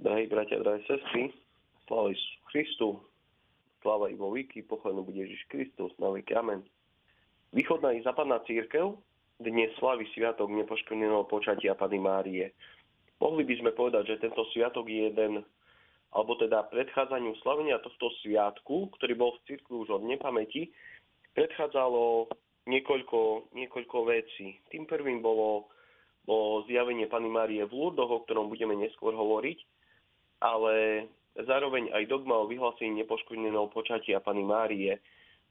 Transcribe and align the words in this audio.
Drahí 0.00 0.32
bratia, 0.32 0.56
drahé 0.64 0.80
sestry, 0.88 1.28
sláva 1.84 2.08
Isu 2.08 2.40
Christu, 2.48 2.88
sláva 3.84 4.08
i 4.08 4.16
vo 4.16 4.32
výky, 4.32 4.64
pochválený 4.64 5.04
bude 5.04 5.20
Ježiš 5.28 5.44
Kristus, 5.52 5.92
na 6.00 6.08
veky, 6.08 6.40
amen. 6.40 6.64
Východná 7.52 7.92
i 7.92 8.00
západná 8.00 8.40
církev 8.48 8.96
dnes 9.36 9.68
slaví 9.76 10.08
sviatok 10.16 10.48
nepoškodeného 10.56 11.28
počatia 11.28 11.76
Pany 11.76 12.00
Márie. 12.00 12.56
Mohli 13.20 13.44
by 13.44 13.54
sme 13.60 13.70
povedať, 13.76 14.16
že 14.16 14.24
tento 14.24 14.40
sviatok 14.56 14.88
je 14.88 15.12
jeden, 15.12 15.44
alebo 16.16 16.32
teda 16.40 16.64
predchádzaniu 16.72 17.36
slavenia 17.44 17.76
tohto 17.84 18.08
sviatku, 18.24 18.96
ktorý 18.96 19.12
bol 19.20 19.36
v 19.36 19.52
cirkvi 19.52 19.84
už 19.84 20.00
od 20.00 20.08
nepamäti, 20.08 20.72
predchádzalo 21.36 22.24
niekoľko, 22.72 23.52
niekoľko 23.52 23.96
vecí. 24.08 24.64
Tým 24.72 24.88
prvým 24.88 25.20
bolo, 25.20 25.68
bolo 26.24 26.64
zjavenie 26.72 27.04
Pany 27.04 27.28
Márie 27.28 27.68
v 27.68 27.76
Lurdoch, 27.76 28.08
o 28.08 28.24
ktorom 28.24 28.48
budeme 28.48 28.80
neskôr 28.80 29.12
hovoriť 29.12 29.79
ale 30.40 31.06
zároveň 31.36 31.92
aj 31.92 32.04
dogma 32.08 32.40
o 32.40 32.48
vyhlásení 32.48 33.04
nepoškodeného 33.04 33.68
počatia 33.70 34.18
Pany 34.24 34.42
Márie 34.42 34.98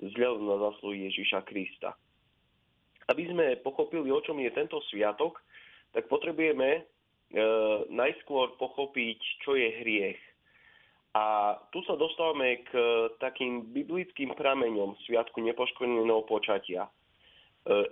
vzhľadom 0.02 0.46
na 0.50 0.58
zasluhy 0.70 1.08
Ježiša 1.12 1.46
Krista. 1.46 1.96
Aby 3.10 3.30
sme 3.30 3.46
pochopili, 3.62 4.10
o 4.14 4.22
čom 4.22 4.38
je 4.38 4.52
tento 4.54 4.82
sviatok, 4.90 5.42
tak 5.94 6.06
potrebujeme 6.06 6.70
e, 6.78 6.82
najskôr 7.90 8.54
pochopiť, 8.62 9.20
čo 9.42 9.58
je 9.58 9.70
hriech. 9.82 10.22
A 11.18 11.58
tu 11.74 11.82
sa 11.90 11.98
dostávame 11.98 12.62
k 12.70 12.72
takým 13.18 13.74
biblickým 13.74 14.38
prameňom 14.38 14.94
Sviatku 15.10 15.42
nepoškodeného 15.42 16.22
počatia. 16.30 16.86
E, 16.86 16.92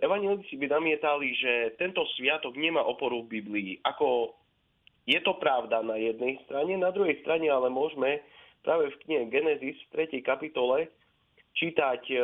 Evangelici 0.05 0.53
by 0.53 0.69
namietali, 0.69 1.33
že 1.33 1.73
tento 1.81 2.05
sviatok 2.13 2.53
nemá 2.53 2.85
oporu 2.85 3.25
v 3.25 3.41
Biblii. 3.41 3.71
Ako 3.81 4.37
je 5.07 5.19
to 5.23 5.39
pravda 5.39 5.79
na 5.79 5.95
jednej 5.95 6.35
strane, 6.43 6.75
na 6.75 6.91
druhej 6.91 7.23
strane 7.23 7.47
ale 7.47 7.71
môžeme 7.71 8.19
práve 8.59 8.91
v 8.91 8.99
knihe 9.07 9.23
Genesis 9.31 9.79
v 9.87 10.11
3. 10.11 10.19
kapitole 10.19 10.91
čítať 11.55 12.01
e, 12.11 12.15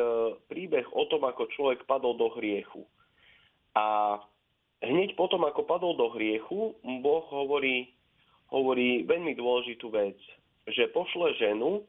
príbeh 0.51 0.85
o 0.91 1.07
tom, 1.07 1.23
ako 1.23 1.47
človek 1.55 1.87
padol 1.87 2.19
do 2.19 2.27
hriechu. 2.35 2.83
A 3.73 4.19
hneď 4.83 5.15
potom, 5.15 5.47
ako 5.47 5.63
padol 5.65 5.95
do 5.95 6.11
hriechu, 6.13 6.75
Boh 7.01 7.25
hovorí, 7.31 7.89
hovorí 8.51 9.07
veľmi 9.07 9.33
dôležitú 9.33 9.89
vec, 9.89 10.19
že 10.69 10.91
pošle 10.93 11.33
ženu, 11.39 11.87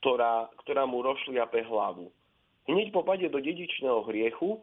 ktorá, 0.00 0.48
ktorá 0.64 0.88
mu 0.88 1.04
rošliape 1.04 1.62
hlavu. 1.68 2.08
Hneď 2.66 2.90
po 2.90 3.04
pade 3.04 3.28
do 3.28 3.38
dedičného 3.38 4.08
hriechu 4.08 4.58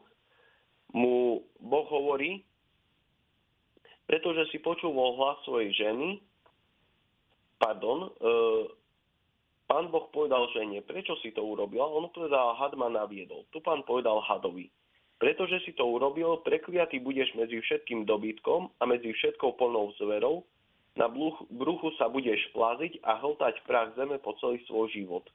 mu 0.91 1.45
Boh 1.61 1.87
hovorí, 1.87 2.43
pretože 4.07 4.47
si 4.49 4.63
počúval 4.63 5.19
hlas 5.19 5.37
svojej 5.43 5.75
ženy, 5.75 6.23
pardon, 7.59 8.07
e, 8.07 8.09
pán 9.67 9.91
Boh 9.91 10.07
povedal 10.15 10.47
žene, 10.55 10.79
prečo 10.81 11.19
si 11.19 11.35
to 11.35 11.43
urobil? 11.43 11.83
On 11.83 12.07
povedal, 12.09 12.55
had 12.55 12.73
ma 12.79 12.87
naviedol. 12.87 13.43
Tu 13.51 13.59
pán 13.59 13.83
povedal 13.83 14.23
hadovi, 14.23 14.71
pretože 15.19 15.59
si 15.67 15.75
to 15.75 15.83
urobil, 15.83 16.39
prekliatý 16.47 17.03
budeš 17.03 17.35
medzi 17.35 17.59
všetkým 17.59 18.07
dobytkom 18.07 18.71
a 18.79 18.83
medzi 18.87 19.11
všetkou 19.11 19.59
plnou 19.59 19.91
zverou, 19.99 20.47
na 20.97 21.05
bruchu 21.53 21.93
sa 22.01 22.09
budeš 22.09 22.41
pláziť 22.57 23.05
a 23.05 23.21
hltať 23.21 23.61
prach 23.69 23.93
zeme 23.93 24.17
po 24.17 24.33
celý 24.41 24.57
svoj 24.65 24.89
život. 24.89 25.25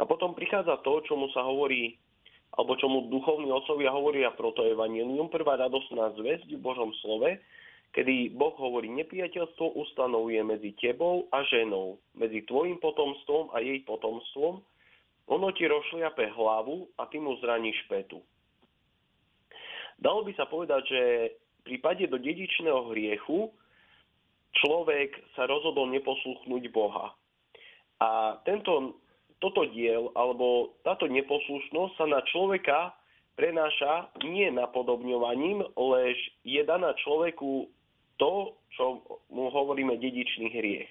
A 0.00 0.08
potom 0.08 0.34
prichádza 0.34 0.82
to, 0.82 1.06
čomu 1.06 1.30
sa 1.30 1.46
hovorí, 1.46 1.94
alebo 2.58 2.74
čomu 2.74 3.06
duchovní 3.06 3.52
otcovia 3.54 3.94
hovoria 3.94 4.34
proto 4.34 4.66
evanilium, 4.66 5.30
prvá 5.30 5.54
radosná 5.54 6.10
zväzť 6.18 6.50
v 6.50 6.60
Božom 6.60 6.90
slove, 6.98 7.38
kedy 7.92 8.32
Boh 8.32 8.56
hovorí, 8.56 8.88
nepriateľstvo 8.88 9.76
ustanovuje 9.76 10.40
medzi 10.40 10.72
tebou 10.80 11.28
a 11.28 11.44
ženou, 11.44 12.00
medzi 12.16 12.40
tvojim 12.48 12.80
potomstvom 12.80 13.52
a 13.52 13.60
jej 13.60 13.84
potomstvom, 13.84 14.64
ono 15.28 15.48
ti 15.54 15.68
rozšliape 15.68 16.32
hlavu 16.34 16.88
a 16.98 17.06
ty 17.06 17.20
mu 17.20 17.36
zraníš 17.38 17.78
petu. 17.86 18.24
Dalo 20.02 20.26
by 20.26 20.32
sa 20.34 20.50
povedať, 20.50 20.82
že 20.88 21.02
v 21.62 21.78
prípade 21.78 22.10
do 22.10 22.18
dedičného 22.18 22.90
hriechu 22.90 23.54
človek 24.64 25.14
sa 25.38 25.46
rozhodol 25.46 25.86
neposluchnúť 25.94 26.64
Boha. 26.74 27.14
A 28.02 28.34
tento, 28.42 28.98
toto 29.38 29.62
diel, 29.70 30.10
alebo 30.18 30.74
táto 30.82 31.06
neposlušnosť 31.06 31.92
sa 31.94 32.06
na 32.10 32.20
človeka 32.34 32.78
prenáša 33.38 34.10
nie 34.26 34.50
napodobňovaním, 34.50 35.62
lež 35.78 36.18
je 36.42 36.60
daná 36.66 36.92
človeku 37.06 37.70
to, 38.22 38.54
čo 38.78 39.02
mu 39.34 39.50
hovoríme 39.50 39.98
dedičný 39.98 40.54
hriech. 40.54 40.86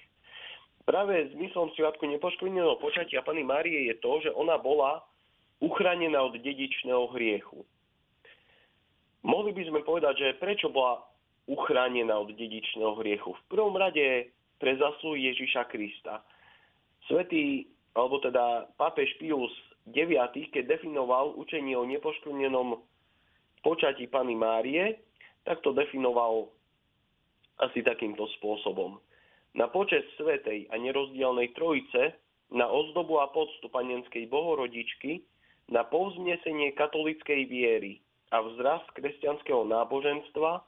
Práve 0.84 1.32
zmyslom 1.32 1.72
sviatku 1.72 2.04
nepoškvrneného 2.04 2.76
počatia 2.76 3.24
Pany 3.24 3.40
Márie 3.40 3.88
je 3.88 3.96
to, 4.04 4.20
že 4.20 4.36
ona 4.36 4.60
bola 4.60 5.00
uchránená 5.64 6.20
od 6.20 6.36
dedičného 6.36 7.08
hriechu. 7.16 7.64
Mohli 9.24 9.56
by 9.56 9.62
sme 9.64 9.80
povedať, 9.86 10.14
že 10.20 10.38
prečo 10.42 10.68
bola 10.68 11.00
uchránená 11.48 12.20
od 12.20 12.34
dedičného 12.34 13.00
hriechu? 13.00 13.32
V 13.32 13.42
prvom 13.48 13.72
rade 13.80 14.28
pre 14.60 14.76
zasluhy 14.76 15.32
Ježiša 15.32 15.70
Krista. 15.72 16.20
Svetý, 17.08 17.70
alebo 17.96 18.20
teda 18.20 18.68
pápež 18.76 19.08
Pius 19.16 19.54
IX, 19.88 20.34
keď 20.52 20.76
definoval 20.76 21.38
učenie 21.38 21.78
o 21.78 21.86
nepoškvrnenom 21.86 22.82
počatí 23.62 24.10
Pany 24.10 24.34
Márie, 24.34 24.98
tak 25.46 25.62
to 25.62 25.70
definoval 25.70 26.50
asi 27.62 27.80
takýmto 27.86 28.26
spôsobom. 28.38 28.98
Na 29.54 29.70
počet 29.70 30.02
svetej 30.18 30.66
a 30.72 30.80
nerozdielnej 30.80 31.54
trojice, 31.54 32.16
na 32.52 32.68
ozdobu 32.68 33.22
a 33.22 33.30
poctu 33.30 33.64
panenskej 33.70 34.28
bohorodičky, 34.28 35.24
na 35.70 35.86
povznesenie 35.86 36.74
katolickej 36.74 37.48
viery 37.48 38.02
a 38.34 38.42
vzrast 38.42 38.88
kresťanského 38.98 39.64
náboženstva 39.64 40.60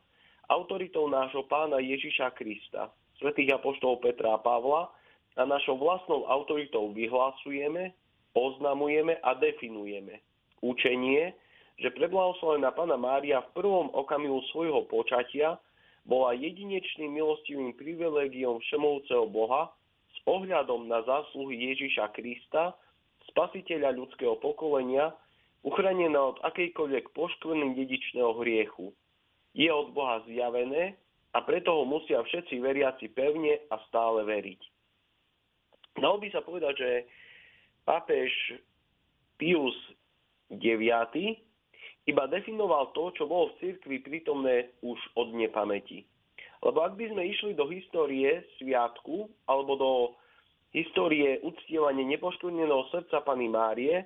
autoritou 0.49 1.09
nášho 1.11 1.45
pána 1.49 1.81
Ježiša 1.81 2.33
Krista, 2.37 2.93
svätých 3.21 3.57
apoštolov 3.57 4.05
Petra 4.05 4.37
a 4.37 4.41
Pavla 4.41 4.93
a 5.35 5.43
našou 5.45 5.81
vlastnou 5.81 6.29
autoritou 6.29 6.93
vyhlasujeme, 6.93 7.93
oznamujeme 8.37 9.19
a 9.25 9.35
definujeme 9.37 10.21
učenie, 10.65 11.37
že 11.77 11.93
preblahoslavená 11.93 12.73
pána 12.73 12.97
Mária 12.97 13.45
v 13.45 13.53
prvom 13.61 13.93
okamihu 13.93 14.41
svojho 14.55 14.89
počatia 14.89 15.61
bola 16.05 16.37
jedinečným 16.37 17.17
milostivým 17.17 17.73
privilegiom 17.77 18.61
všemovceho 18.61 19.29
Boha 19.33 19.73
s 20.13 20.17
ohľadom 20.29 20.89
na 20.89 21.01
zásluhy 21.05 21.73
Ježiša 21.73 22.13
Krista, 22.13 22.77
spasiteľa 23.33 23.97
ľudského 23.97 24.37
pokolenia, 24.39 25.17
uchránená 25.65 26.37
od 26.37 26.39
akejkoľvek 26.45 27.17
poškvrny 27.17 27.73
dedičného 27.73 28.37
hriechu. 28.45 28.93
Je 29.57 29.73
od 29.73 29.97
Boha 29.97 30.21
zjavené 30.29 31.01
a 31.33 31.39
preto 31.41 31.73
ho 31.73 31.85
musia 31.89 32.21
všetci 32.21 32.61
veriaci 32.61 33.09
pevne 33.11 33.65
a 33.73 33.81
stále 33.89 34.23
veriť. 34.29 34.61
Dalo 35.99 36.21
by 36.21 36.29
sa 36.31 36.45
povedať, 36.45 36.75
že 36.77 36.91
pápež 37.89 38.31
Pius 39.41 39.75
IX 40.53 41.39
iba 42.05 42.29
definoval 42.29 42.93
to, 42.93 43.13
čo 43.17 43.25
bolo 43.25 43.53
v 43.53 43.59
cirkvi 43.65 44.05
prítomné 44.05 44.77
už 44.85 44.99
od 45.17 45.33
nepamäti. 45.33 46.05
Lebo 46.65 46.81
ak 46.85 46.97
by 46.97 47.13
sme 47.13 47.23
išli 47.29 47.53
do 47.53 47.69
histórie 47.69 48.45
sviatku 48.57 49.29
alebo 49.49 49.73
do 49.77 49.93
histórie 50.73 51.41
uctievania 51.45 52.05
nepoškodneného 52.17 52.89
srdca 52.89 53.21
Pany 53.25 53.49
Márie, 53.53 54.05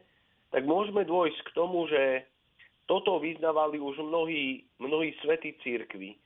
tak 0.50 0.66
môžeme 0.66 1.06
dôjsť 1.06 1.38
k 1.47 1.54
tomu, 1.54 1.87
že 1.87 2.26
toto 2.88 3.20
vyznávali 3.20 3.78
už 3.78 4.00
mnohí, 4.00 4.64
mnohí 4.81 5.12
svety 5.20 5.54
církvy. 5.60 6.16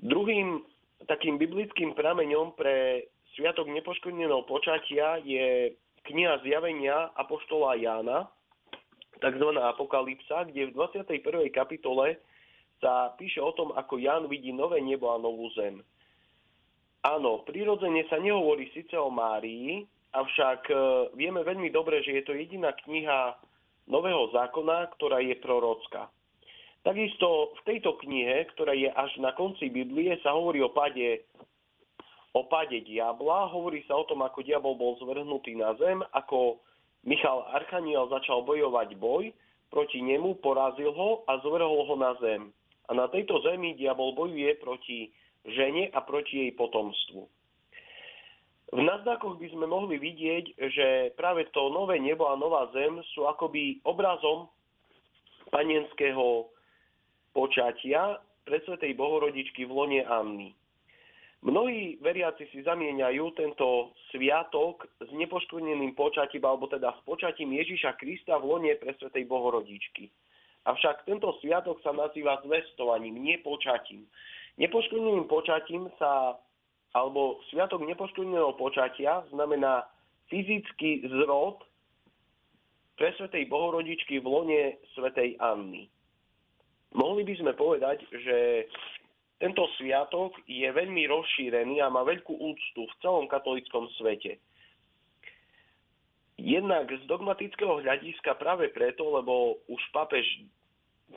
Druhým 0.00 0.64
takým 1.06 1.38
biblickým 1.40 1.96
prameňom 1.96 2.56
pre 2.56 3.06
Sviatok 3.38 3.70
nepoškodneného 3.70 4.42
počatia 4.44 5.22
je 5.22 5.70
kniha 6.10 6.42
zjavenia 6.42 7.14
Apoštola 7.14 7.78
Jána, 7.78 8.26
tzv. 9.20 9.48
apokalypsa, 9.60 10.48
kde 10.48 10.72
v 10.72 10.74
21. 10.74 11.52
kapitole 11.52 12.18
sa 12.80 13.12
píše 13.14 13.38
o 13.44 13.52
tom, 13.52 13.76
ako 13.76 14.00
Jan 14.00 14.24
vidí 14.26 14.50
nové 14.50 14.80
nebo 14.80 15.12
a 15.12 15.20
novú 15.20 15.52
zem. 15.52 15.84
Áno, 17.04 17.44
prirodzene 17.44 18.04
sa 18.08 18.20
nehovorí 18.20 18.68
síce 18.72 18.96
o 18.96 19.08
Márii, 19.08 19.84
avšak 20.12 20.60
e, 20.68 20.74
vieme 21.16 21.40
veľmi 21.40 21.72
dobre, 21.72 22.04
že 22.04 22.20
je 22.20 22.24
to 22.28 22.32
jediná 22.36 22.76
kniha 22.84 23.36
Nového 23.88 24.28
zákona, 24.30 24.92
ktorá 24.96 25.18
je 25.24 25.34
prorocká. 25.40 26.12
Takisto 26.80 27.56
v 27.58 27.60
tejto 27.68 27.98
knihe, 28.00 28.48
ktorá 28.56 28.72
je 28.72 28.88
až 28.88 29.12
na 29.20 29.36
konci 29.36 29.68
Biblie, 29.68 30.16
sa 30.24 30.32
hovorí 30.32 30.64
o 30.64 30.72
pade, 30.72 31.24
o 32.32 32.46
pade 32.48 32.80
diabla, 32.86 33.52
hovorí 33.52 33.84
sa 33.84 33.98
o 33.98 34.06
tom, 34.08 34.24
ako 34.24 34.40
diabol 34.46 34.78
bol 34.78 34.96
zvrhnutý 34.96 35.58
na 35.58 35.76
zem, 35.76 36.00
ako 36.14 36.62
Michal 37.04 37.48
Archaniel 37.56 38.08
začal 38.12 38.44
bojovať 38.44 38.96
boj 39.00 39.32
proti 39.72 40.02
nemu, 40.02 40.42
porazil 40.42 40.92
ho 40.92 41.24
a 41.24 41.38
zvrhol 41.40 41.86
ho 41.86 41.94
na 41.96 42.12
zem. 42.20 42.52
A 42.90 42.94
na 42.94 43.06
tejto 43.06 43.38
zemi 43.46 43.78
diabol 43.78 44.12
bojuje 44.12 44.58
proti 44.58 45.08
žene 45.46 45.88
a 45.94 46.02
proti 46.02 46.44
jej 46.44 46.52
potomstvu. 46.58 47.22
V 48.70 48.80
náznakoch 48.82 49.38
by 49.38 49.50
sme 49.50 49.66
mohli 49.66 49.98
vidieť, 49.98 50.44
že 50.54 50.86
práve 51.18 51.50
to 51.50 51.74
nové 51.74 51.98
nebo 51.98 52.30
a 52.30 52.38
nová 52.38 52.70
zem 52.70 53.02
sú 53.14 53.26
akoby 53.26 53.82
obrazom 53.82 54.46
panenského 55.50 56.50
počatia 57.34 58.22
pre 58.46 58.62
Svetej 58.62 58.94
Bohorodičky 58.94 59.66
v 59.66 59.74
lone 59.74 60.02
Anny. 60.06 60.54
Mnohí 61.40 61.96
veriaci 62.04 62.52
si 62.52 62.60
zamieňajú 62.60 63.32
tento 63.32 63.96
sviatok 64.12 64.84
s 65.00 65.08
nepoškvrneným 65.08 65.96
počatím, 65.96 66.44
alebo 66.44 66.68
teda 66.68 66.92
s 66.92 67.00
počatím 67.08 67.56
Ježiša 67.56 67.96
Krista 67.96 68.36
v 68.36 68.44
lone 68.44 68.72
pre 68.76 68.92
Svetej 69.00 69.24
Bohorodičky. 69.24 70.12
Avšak 70.68 71.08
tento 71.08 71.32
sviatok 71.40 71.80
sa 71.80 71.96
nazýva 71.96 72.44
zvestovaním, 72.44 73.16
nie 73.24 73.40
počatím. 73.40 74.04
Počatím 75.24 75.88
sa, 75.96 76.36
alebo 76.92 77.40
sviatok 77.48 77.88
nepoškvrneného 77.88 78.52
počatia 78.60 79.24
znamená 79.32 79.88
fyzický 80.28 81.08
zrod 81.08 81.64
pre 83.00 83.16
Svetej 83.16 83.48
Bohorodičky 83.48 84.20
v 84.20 84.28
lone 84.28 84.62
Svetej 84.92 85.40
Anny. 85.40 85.88
Mohli 86.92 87.24
by 87.24 87.34
sme 87.40 87.52
povedať, 87.56 88.04
že 88.12 88.68
tento 89.40 89.64
sviatok 89.80 90.36
je 90.44 90.68
veľmi 90.68 91.08
rozšírený 91.08 91.80
a 91.80 91.88
má 91.88 92.04
veľkú 92.04 92.36
úctu 92.36 92.84
v 92.84 92.92
celom 93.00 93.24
katolickom 93.24 93.88
svete. 93.96 94.36
Jednak 96.36 96.92
z 96.92 97.00
dogmatického 97.08 97.80
hľadiska 97.80 98.36
práve 98.36 98.68
preto, 98.68 99.08
lebo 99.08 99.64
už 99.64 99.80
papež 99.96 100.28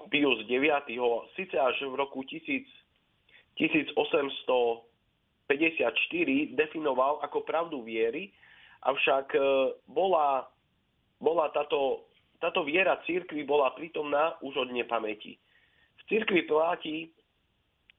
Pius 0.08 0.40
IX 0.48 0.88
ho 1.00 1.28
síce 1.36 1.60
až 1.60 1.84
v 1.84 2.00
roku 2.00 2.24
1000, 2.24 2.64
1854 3.60 6.56
definoval 6.56 7.20
ako 7.22 7.44
pravdu 7.44 7.84
viery, 7.84 8.32
avšak 8.88 9.36
e, 9.36 9.40
bola, 9.92 10.48
bola 11.20 11.52
táto, 11.52 12.08
táto 12.40 12.64
viera 12.64 13.04
církvy 13.04 13.44
bola 13.44 13.76
prítomná 13.76 14.40
už 14.40 14.56
od 14.64 14.72
nepamäti. 14.72 15.36
V 16.04 16.08
církvi 16.08 16.48
platí 16.48 17.12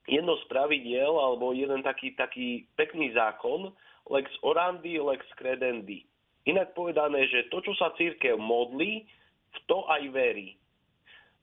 jedno 0.05 0.37
z 0.37 0.43
pravidiel, 0.49 1.13
alebo 1.17 1.53
jeden 1.53 1.81
taký, 1.81 2.13
taký 2.13 2.69
pekný 2.77 3.13
zákon, 3.13 3.73
lex 4.09 4.29
orandi, 4.45 5.01
lex 5.01 5.25
credendi. 5.37 6.05
Inak 6.45 6.77
povedané, 6.77 7.25
že 7.25 7.49
to, 7.49 7.61
čo 7.65 7.73
sa 7.73 7.93
církev 7.97 8.37
modlí, 8.37 9.05
v 9.55 9.59
to 9.65 9.85
aj 9.89 10.03
verí. 10.13 10.57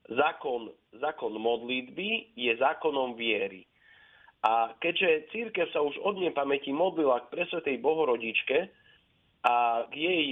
Zákon, 0.06 0.70
zákon 0.98 1.34
modlitby 1.34 2.38
je 2.38 2.52
zákonom 2.58 3.18
viery. 3.18 3.66
A 4.42 4.74
keďže 4.82 5.30
církev 5.30 5.70
sa 5.70 5.82
už 5.82 5.94
od 6.02 6.18
nepamäti 6.18 6.74
modlila 6.74 7.22
k 7.26 7.30
presvetej 7.30 7.78
bohorodičke 7.78 8.70
a 9.46 9.86
k 9.86 9.94
jej 9.94 10.26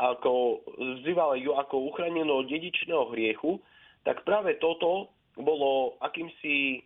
ako 0.00 0.64
vzývala 0.76 1.36
ju 1.36 1.52
ako 1.52 1.92
uchraneného 1.92 2.48
dedičného 2.48 3.12
hriechu, 3.12 3.60
tak 4.08 4.24
práve 4.24 4.56
toto 4.58 5.12
bolo 5.36 6.00
akýmsi 6.00 6.82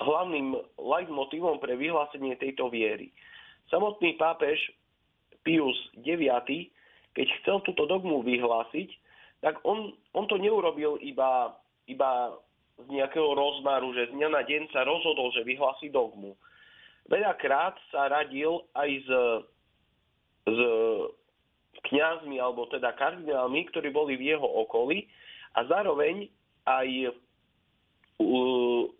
hlavným 0.00 0.56
leitmotívom 0.76 1.56
pre 1.60 1.76
vyhlásenie 1.76 2.36
tejto 2.36 2.68
viery. 2.68 3.12
Samotný 3.72 4.14
pápež 4.20 4.58
Pius 5.42 5.76
IX, 5.96 6.46
keď 7.16 7.26
chcel 7.40 7.56
túto 7.64 7.88
dogmu 7.88 8.20
vyhlásiť, 8.20 8.90
tak 9.40 9.62
on, 9.64 9.94
on 10.12 10.24
to 10.28 10.36
neurobil 10.36 11.00
iba, 11.00 11.54
iba 11.88 12.34
z 12.76 12.86
nejakého 12.92 13.32
rozmaru, 13.32 13.94
že 13.96 14.12
z 14.12 14.14
dňa 14.20 14.28
na 14.32 14.42
deň 14.44 14.62
sa 14.74 14.84
rozhodol, 14.84 15.32
že 15.32 15.48
vyhlási 15.48 15.88
dogmu. 15.88 16.36
Veľakrát 17.08 17.78
sa 17.94 18.10
radil 18.10 18.66
aj 18.74 18.90
s, 19.06 19.08
s 20.44 20.58
kňazmi, 21.86 22.36
alebo 22.42 22.66
teda 22.68 22.92
kardinálmi, 22.98 23.70
ktorí 23.70 23.94
boli 23.94 24.18
v 24.18 24.34
jeho 24.34 24.44
okolí 24.44 25.06
a 25.54 25.64
zároveň 25.64 26.26
aj 26.66 27.14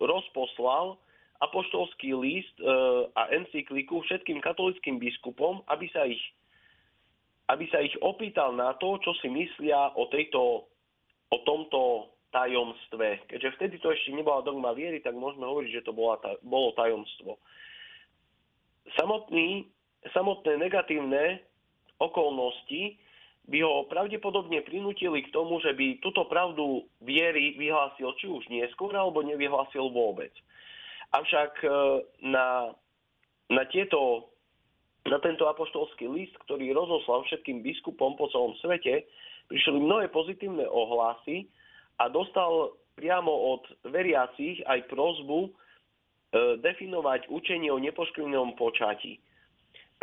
rozposlal 0.01 0.99
apoštolský 1.37 2.17
list 2.17 2.55
e, 2.57 2.65
a 3.13 3.29
encykliku 3.29 4.01
všetkým 4.01 4.41
katolickým 4.41 4.97
biskupom, 4.97 5.61
aby 5.69 5.85
sa 5.93 6.05
ich, 6.09 6.21
aby 7.53 7.69
sa 7.69 7.79
ich 7.81 7.93
opýtal 8.01 8.57
na 8.57 8.73
to, 8.81 8.97
čo 9.05 9.13
si 9.21 9.29
myslia 9.29 9.93
o, 9.93 10.09
tejto, 10.09 10.65
o 11.29 11.37
tomto 11.45 12.11
tajomstve. 12.33 13.29
Keďže 13.29 13.53
vtedy 13.57 13.75
to 13.79 13.93
ešte 13.93 14.11
nebola 14.11 14.41
dogma 14.41 14.73
viery, 14.73 14.99
tak 14.99 15.13
môžeme 15.13 15.45
hovoriť, 15.45 15.71
že 15.81 15.85
to 15.85 15.93
bola, 15.93 16.17
bolo 16.41 16.73
tajomstvo. 16.73 17.37
Samotný, 18.97 19.69
samotné 20.11 20.57
negatívne 20.57 21.43
okolnosti 22.01 22.97
by 23.47 23.63
ho 23.63 23.87
pravdepodobne 23.87 24.59
prinútili 24.67 25.23
k 25.23 25.31
tomu, 25.31 25.63
že 25.63 25.71
by 25.71 26.03
túto 26.03 26.27
pravdu 26.27 26.83
viery 26.99 27.55
vyhlásil 27.55 28.11
či 28.19 28.27
už 28.27 28.43
neskôr, 28.51 28.91
alebo 28.91 29.23
nevyhlásil 29.23 29.87
vôbec. 29.87 30.35
Avšak 31.15 31.63
e, 31.63 31.69
na, 32.27 32.75
na, 33.47 33.63
tieto, 33.71 34.27
na 35.07 35.23
tento 35.23 35.47
apoštolský 35.47 36.11
list, 36.11 36.35
ktorý 36.43 36.75
rozoslal 36.75 37.23
všetkým 37.23 37.63
biskupom 37.63 38.19
po 38.19 38.27
celom 38.35 38.51
svete, 38.59 39.07
prišli 39.47 39.79
mnohé 39.79 40.11
pozitívne 40.11 40.67
ohlasy 40.67 41.47
a 42.03 42.11
dostal 42.11 42.75
priamo 42.99 43.31
od 43.31 43.63
veriacich 43.87 44.59
aj 44.67 44.91
prozbu 44.91 45.47
e, 45.47 45.49
definovať 46.59 47.31
učenie 47.31 47.71
o 47.71 47.79
nepoškvrnenom 47.79 48.59
počatí. 48.59 49.23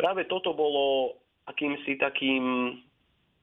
Práve 0.01 0.25
toto 0.25 0.57
bolo 0.57 1.13
akýmsi 1.45 2.01
takým 2.01 2.73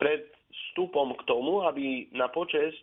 pred 0.03 0.27
vstupom 0.51 1.15
k 1.15 1.23
tomu, 1.31 1.63
aby 1.63 2.11
na 2.11 2.27
počesť 2.27 2.83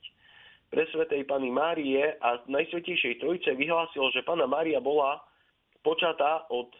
pre 0.72 0.88
Svetej 0.96 1.28
Pany 1.28 1.52
Márie 1.52 2.16
a 2.24 2.40
Najsvetejšej 2.48 3.20
Trojice 3.20 3.52
vyhlásil, 3.60 4.08
že 4.16 4.24
Pana 4.24 4.48
Mária 4.48 4.80
bola 4.80 5.20
počatá 5.84 6.48
od 6.48 6.72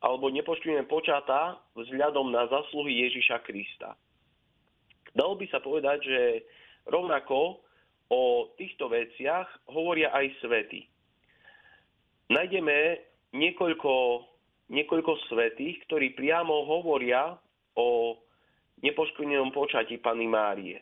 alebo 0.00 0.32
nepočtujeme 0.32 0.88
počatá 0.88 1.60
vzhľadom 1.76 2.32
na 2.32 2.48
zasluhy 2.48 3.04
Ježiša 3.04 3.44
Krista. 3.44 3.92
Dalo 5.12 5.36
by 5.36 5.44
sa 5.52 5.60
povedať, 5.60 5.98
že 6.08 6.20
rovnako 6.88 7.60
o 8.08 8.48
týchto 8.56 8.88
veciach 8.88 9.44
hovoria 9.68 10.08
aj 10.16 10.32
svety. 10.40 10.88
Nájdeme 12.32 12.96
niekoľko, 13.36 14.24
niekoľko 14.72 15.12
svetých, 15.28 15.84
ktorí 15.84 16.16
priamo 16.16 16.64
hovoria 16.64 17.36
o 17.76 18.16
nepoškvrnenom 18.82 19.52
počatí 19.52 20.00
Pany 20.00 20.26
Márie. 20.26 20.78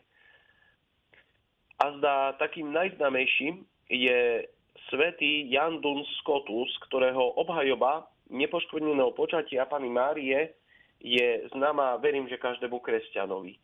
A 1.79 1.95
zdá 1.95 2.35
takým 2.35 2.75
najznamejším 2.75 3.63
je 3.87 4.43
svätý 4.91 5.47
Jan 5.47 5.79
Duns 5.79 6.07
Scotus, 6.23 6.67
ktorého 6.87 7.39
obhajoba 7.39 8.07
nepoškvrneného 8.29 9.15
počatia 9.15 9.65
Pany 9.65 9.87
Márie 9.87 10.53
je 10.99 11.47
známa, 11.55 11.95
verím, 12.03 12.27
že 12.27 12.35
každému 12.35 12.83
kresťanovi. 12.83 13.55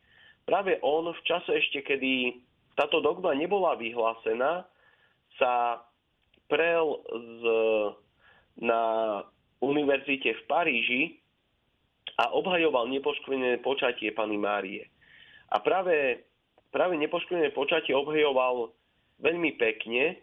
Práve 0.48 0.80
on 0.80 1.12
v 1.12 1.22
čase 1.28 1.52
ešte, 1.52 1.84
kedy 1.84 2.40
táto 2.80 3.04
dogma 3.04 3.36
nebola 3.36 3.76
vyhlásená, 3.76 4.64
sa 5.36 5.84
prel 6.48 7.04
z, 7.12 7.44
na 8.64 8.82
univerzite 9.60 10.32
v 10.32 10.42
Paríži 10.48 11.02
a 12.16 12.32
obhajoval 12.32 12.88
nepoškvrnené 12.88 13.60
počatie 13.60 14.12
Pany 14.16 14.40
Márie. 14.40 14.88
A 15.52 15.60
práve, 15.60 16.24
práve 16.72 16.96
nepoškvrnené 16.96 17.52
počatie 17.52 17.92
obhajoval 17.92 18.72
veľmi 19.20 19.60
pekne, 19.60 20.20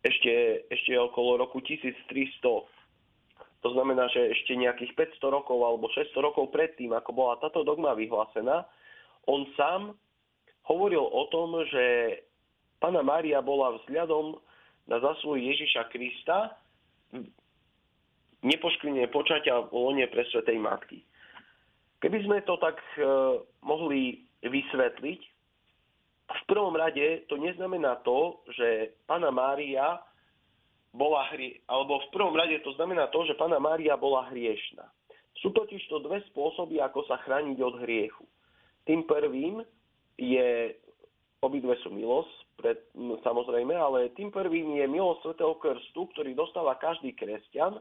ešte, 0.00 0.64
ešte 0.70 0.92
okolo 0.96 1.40
roku 1.40 1.60
1300. 1.60 2.40
To 3.64 3.68
znamená, 3.74 4.06
že 4.14 4.30
ešte 4.30 4.54
nejakých 4.54 4.94
500 5.18 5.36
rokov 5.42 5.58
alebo 5.58 5.90
600 5.90 6.14
rokov 6.22 6.54
predtým, 6.54 6.94
ako 6.94 7.10
bola 7.12 7.40
táto 7.42 7.66
dogma 7.66 7.92
vyhlásená, 7.98 8.64
on 9.26 9.42
sám 9.58 9.98
hovoril 10.70 11.02
o 11.02 11.26
tom, 11.34 11.66
že 11.66 12.16
Pana 12.78 13.02
Mária 13.02 13.42
bola 13.42 13.74
vzhľadom 13.82 14.38
na 14.86 15.02
zasluhy 15.02 15.50
Ježiša 15.50 15.90
Krista 15.90 16.54
nepoškvrnené 18.46 19.10
počatia 19.10 19.58
v 19.66 19.74
lone 19.74 20.06
pre 20.06 20.22
Svetej 20.30 20.58
Matky. 20.62 21.02
Keby 22.00 22.18
sme 22.28 22.38
to 22.44 22.60
tak 22.60 22.76
e, 22.96 23.02
mohli 23.64 24.26
vysvetliť, 24.44 25.20
v 26.26 26.42
prvom 26.50 26.74
rade 26.74 27.24
to 27.30 27.38
neznamená 27.38 28.02
to, 28.02 28.42
že 28.50 28.98
Pana 29.06 29.30
Mária 29.30 30.02
bola 30.90 31.28
hrie, 31.30 31.62
alebo 31.70 32.02
v 32.02 32.08
prvom 32.10 32.34
rade 32.34 32.58
to 32.66 32.74
znamená 32.74 33.06
to, 33.14 33.22
že 33.28 33.38
Pana 33.38 33.62
Mária 33.62 33.94
bola 33.94 34.26
hriešná. 34.32 34.84
Sú 35.38 35.52
totiž 35.52 35.86
to 35.92 36.00
dve 36.02 36.24
spôsoby, 36.32 36.80
ako 36.80 37.04
sa 37.06 37.20
chrániť 37.22 37.58
od 37.60 37.74
hriechu. 37.84 38.24
Tým 38.88 39.04
prvým 39.04 39.60
je, 40.16 40.72
obidve 41.44 41.76
sú 41.84 41.92
milosť, 41.92 42.32
pred, 42.56 42.80
samozrejme, 43.20 43.76
ale 43.76 44.16
tým 44.16 44.32
prvým 44.32 44.80
je 44.80 44.86
milosť 44.88 45.20
Svetého 45.22 45.54
Krstu, 45.60 46.08
ktorý 46.16 46.32
dostáva 46.32 46.80
každý 46.80 47.12
kresťan, 47.12 47.76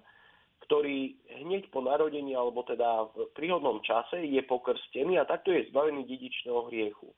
ktorý 0.65 1.13
hneď 1.45 1.69
po 1.69 1.86
narodení 1.86 2.34
alebo 2.34 2.65
teda 2.65 3.10
v 3.13 3.29
príhodnom 3.38 3.81
čase 3.86 4.25
je 4.25 4.41
pokrstený 4.43 5.22
a 5.22 5.29
takto 5.29 5.53
je 5.53 5.69
zbavený 5.69 6.10
dedičného 6.10 6.67
hriechu. 6.74 7.13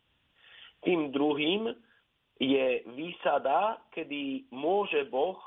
Tým 0.83 1.09
druhým 1.15 1.71
je 2.37 2.85
výsada, 2.93 3.81
kedy 3.95 4.51
môže 4.53 5.09
Boh 5.09 5.39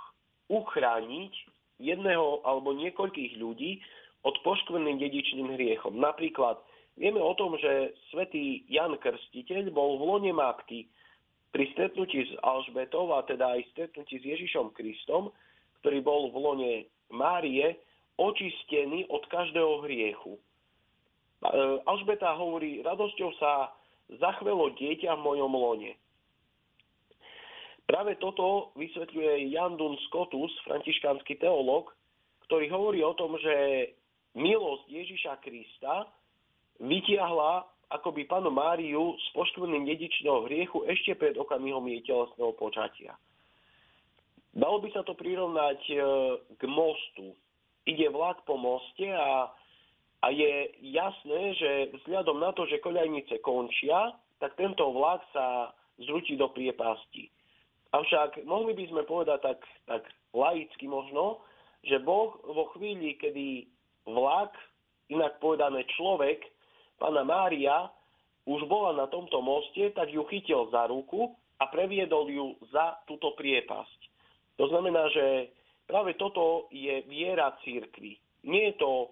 uchrániť 0.50 1.33
jedného 1.78 2.42
alebo 2.42 2.75
niekoľkých 2.75 3.38
ľudí 3.38 3.78
od 4.26 4.37
poškvrným 4.45 4.99
dedičným 4.99 5.54
hriechom. 5.54 5.97
Napríklad 5.97 6.61
vieme 6.99 7.23
o 7.23 7.33
tom, 7.38 7.57
že 7.57 7.95
svätý 8.11 8.66
Jan 8.69 8.99
Krstiteľ 8.99 9.71
bol 9.71 9.97
v 9.97 10.02
lone 10.04 10.33
matky 10.35 10.90
pri 11.50 11.71
stretnutí 11.75 12.26
s 12.26 12.33
Alžbetou 12.42 13.11
a 13.14 13.25
teda 13.26 13.59
aj 13.59 13.71
stretnutí 13.75 14.19
s 14.21 14.25
Ježišom 14.26 14.75
Kristom, 14.75 15.33
ktorý 15.80 15.99
bol 16.04 16.28
v 16.30 16.37
lone 16.37 16.73
Márie, 17.11 17.80
očistený 18.21 19.09
od 19.09 19.25
každého 19.33 19.81
hriechu. 19.89 20.37
E, 20.37 20.41
Alžbeta 21.89 22.37
hovorí, 22.37 22.85
radosťou 22.85 23.33
sa 23.41 23.73
zachvelo 24.21 24.77
dieťa 24.77 25.17
v 25.17 25.25
mojom 25.25 25.53
lone. 25.57 25.93
Práve 27.89 28.15
toto 28.23 28.71
vysvetľuje 28.79 29.50
Jan 29.50 29.75
Dun 29.75 29.99
Scotus, 30.07 30.53
františkánsky 30.62 31.41
teológ, 31.43 31.91
ktorý 32.47 32.71
hovorí 32.71 33.03
o 33.03 33.17
tom, 33.19 33.35
že 33.41 33.55
milosť 34.39 34.87
Ježiša 34.87 35.43
Krista 35.43 36.07
vytiahla 36.79 37.67
akoby 37.91 38.31
panu 38.31 38.55
Máriu 38.55 39.19
z 39.19 39.27
poškvrným 39.35 39.83
dedičného 39.83 40.47
hriechu 40.47 40.87
ešte 40.87 41.19
pred 41.19 41.35
okamihom 41.35 41.83
jej 41.91 42.07
telesného 42.07 42.55
počatia. 42.55 43.19
Dalo 44.55 44.83
by 44.83 44.89
sa 44.95 45.03
to 45.03 45.15
prirovnať 45.15 45.81
e, 45.91 45.95
k 46.59 46.62
mostu. 46.67 47.35
Ide 47.89 48.13
vlak 48.13 48.45
po 48.45 48.61
moste 48.61 49.09
a, 49.09 49.49
a 50.21 50.27
je 50.29 50.69
jasné, 50.85 51.41
že 51.57 51.71
vzhľadom 52.01 52.41
na 52.41 52.53
to, 52.53 52.69
že 52.69 52.83
koľajnice 52.85 53.41
končia, 53.41 54.13
tak 54.41 54.57
tento 54.57 54.85
vlak 54.93 55.25
sa 55.33 55.73
zrúti 56.01 56.37
do 56.37 56.49
priepasti. 56.53 57.29
Avšak 57.91 58.47
mohli 58.47 58.73
by 58.77 58.85
sme 58.89 59.03
povedať 59.05 59.41
tak, 59.43 59.61
tak 59.89 60.03
laicky 60.33 60.87
možno, 60.87 61.43
že 61.83 61.99
Boh 61.99 62.39
vo 62.45 62.71
chvíli, 62.77 63.17
kedy 63.19 63.67
vlak, 64.07 64.55
inak 65.11 65.41
povedané 65.43 65.83
človek, 65.97 66.45
pána 67.01 67.25
Mária, 67.27 67.91
už 68.49 68.65
bola 68.69 68.97
na 68.97 69.07
tomto 69.11 69.41
moste, 69.45 69.93
tak 69.93 70.13
ju 70.13 70.25
chytil 70.29 70.69
za 70.73 70.89
ruku 70.89 71.35
a 71.61 71.69
previedol 71.69 72.29
ju 72.31 72.47
za 72.73 73.01
túto 73.05 73.37
priepasť. 73.37 74.01
To 74.57 74.69
znamená, 74.69 75.09
že 75.13 75.53
práve 75.90 76.14
toto 76.14 76.70
je 76.70 77.02
viera 77.11 77.50
církvy. 77.66 78.14
Nie 78.47 78.70
je 78.70 78.75
to 78.78 79.11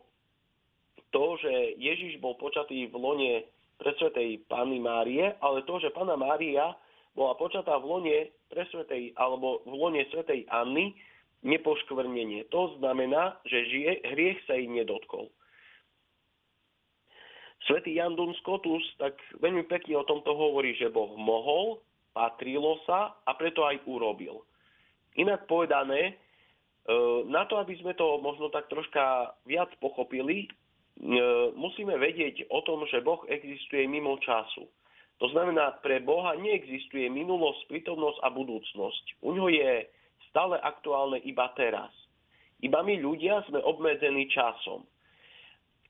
to, 1.10 1.34
že 1.42 1.74
Ježiš 1.82 2.22
bol 2.22 2.38
počatý 2.38 2.86
v 2.86 2.94
lone 2.94 3.32
presvetej 3.82 4.46
Panny 4.46 4.78
Márie, 4.78 5.34
ale 5.42 5.66
to, 5.66 5.82
že 5.82 5.90
Pána 5.90 6.14
Mária 6.14 6.78
bola 7.18 7.34
počatá 7.34 7.74
v 7.82 7.88
lone 7.90 8.18
presvetej 8.54 9.18
alebo 9.18 9.66
v 9.66 9.74
lone 9.74 10.02
svetej 10.14 10.46
Anny 10.54 10.94
nepoškvrnenie. 11.42 12.46
To 12.50 12.78
znamená, 12.78 13.38
že 13.46 13.66
žije, 13.70 13.92
hriech 14.14 14.38
sa 14.46 14.54
jej 14.58 14.70
nedotkol. 14.70 15.30
Svetý 17.66 17.98
Jan 17.98 18.14
Dun 18.14 18.34
Scotus 18.38 18.82
tak 19.02 19.18
veľmi 19.42 19.66
pekne 19.66 19.98
o 19.98 20.06
tomto 20.06 20.30
hovorí, 20.30 20.78
že 20.78 20.90
Boh 20.90 21.14
mohol, 21.18 21.82
patrilo 22.14 22.78
sa 22.86 23.18
a 23.26 23.30
preto 23.34 23.66
aj 23.66 23.82
urobil. 23.86 24.46
Inak 25.18 25.50
povedané, 25.50 26.18
na 27.28 27.44
to, 27.44 27.60
aby 27.60 27.76
sme 27.76 27.92
to 27.92 28.16
možno 28.24 28.48
tak 28.48 28.72
troška 28.72 29.36
viac 29.44 29.68
pochopili, 29.76 30.48
e, 30.48 30.48
musíme 31.52 31.92
vedieť 32.00 32.48
o 32.48 32.64
tom, 32.64 32.88
že 32.88 33.04
Boh 33.04 33.20
existuje 33.28 33.84
mimo 33.84 34.16
času. 34.24 34.64
To 35.18 35.26
znamená, 35.34 35.82
pre 35.84 36.00
Boha 36.00 36.32
neexistuje 36.38 37.10
minulosť, 37.12 37.68
prítomnosť 37.68 38.18
a 38.24 38.28
budúcnosť. 38.32 39.04
U 39.20 39.36
ňo 39.36 39.52
je 39.52 39.84
stále 40.30 40.56
aktuálne 40.62 41.20
iba 41.26 41.50
teraz. 41.58 41.90
Iba 42.64 42.80
my 42.80 42.94
ľudia 43.02 43.44
sme 43.50 43.60
obmedzení 43.60 44.30
časom. 44.30 44.86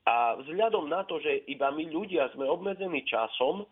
A 0.09 0.41
vzhľadom 0.41 0.89
na 0.89 1.05
to, 1.05 1.21
že 1.21 1.45
iba 1.47 1.69
my 1.69 1.85
ľudia 1.93 2.33
sme 2.33 2.49
obmedzení 2.49 3.05
časom, 3.05 3.69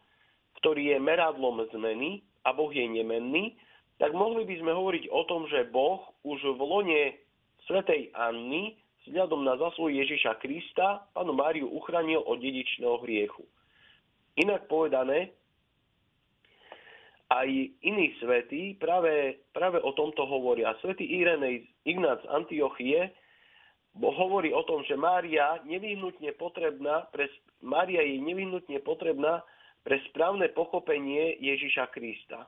ktorý 0.60 0.92
je 0.92 0.98
meradlom 1.00 1.64
zmeny 1.72 2.20
a 2.44 2.52
Boh 2.52 2.68
je 2.68 2.84
nemenný, 2.84 3.56
tak 3.96 4.12
mohli 4.12 4.44
by 4.44 4.54
sme 4.60 4.72
hovoriť 4.76 5.04
o 5.08 5.22
tom, 5.24 5.48
že 5.48 5.68
Boh 5.72 6.04
už 6.24 6.40
v 6.56 6.60
lone 6.60 7.02
svätej 7.64 8.12
Anny 8.12 8.76
vzhľadom 9.06 9.46
na 9.46 9.56
zasluhu 9.56 9.94
Ježiša 9.94 10.42
Krista 10.42 11.06
panu 11.14 11.32
Máriu 11.32 11.70
uchránil 11.70 12.20
od 12.26 12.42
dedičného 12.42 13.00
hriechu. 13.06 13.46
Inak 14.36 14.68
povedané, 14.68 15.32
aj 17.26 17.48
iní 17.82 18.14
svätí 18.22 18.78
práve, 18.78 19.42
práve 19.50 19.82
o 19.82 19.90
tomto 19.96 20.22
hovoria. 20.28 20.76
Svetý 20.78 21.08
Irenej 21.08 21.66
Ignác 21.82 22.22
Antiochie 22.30 23.10
hovorí 23.98 24.52
o 24.52 24.62
tom, 24.62 24.84
že 24.84 24.94
Mária, 24.94 25.58
nevyhnutne 25.64 26.36
potrebná 26.36 27.08
pre, 27.10 27.26
Mária 27.64 28.04
je 28.04 28.20
nevyhnutne 28.20 28.78
potrebná 28.84 29.42
pre 29.82 29.98
správne 30.10 30.50
pochopenie 30.52 31.38
Ježiša 31.40 31.90
Krista. 31.90 32.46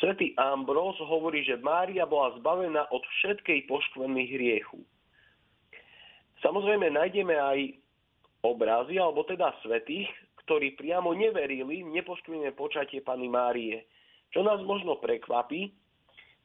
Svetý 0.00 0.32
Ambrós 0.40 0.96
hovorí, 1.04 1.44
že 1.44 1.60
Mária 1.60 2.08
bola 2.08 2.32
zbavená 2.40 2.88
od 2.88 3.04
všetkej 3.20 3.68
poškvrny 3.68 4.32
hriechu. 4.32 4.80
Samozrejme 6.40 6.88
nájdeme 6.88 7.36
aj 7.36 7.76
obrazy, 8.40 8.96
alebo 8.96 9.28
teda 9.28 9.52
svetých, 9.60 10.08
ktorí 10.48 10.72
priamo 10.80 11.12
neverili 11.12 11.84
v 11.84 11.92
nepoškvrnené 12.00 12.56
počatie 12.56 13.04
Pany 13.04 13.28
Márie. 13.28 13.84
Čo 14.32 14.40
nás 14.40 14.56
možno 14.64 14.96
prekvapí, 14.96 15.68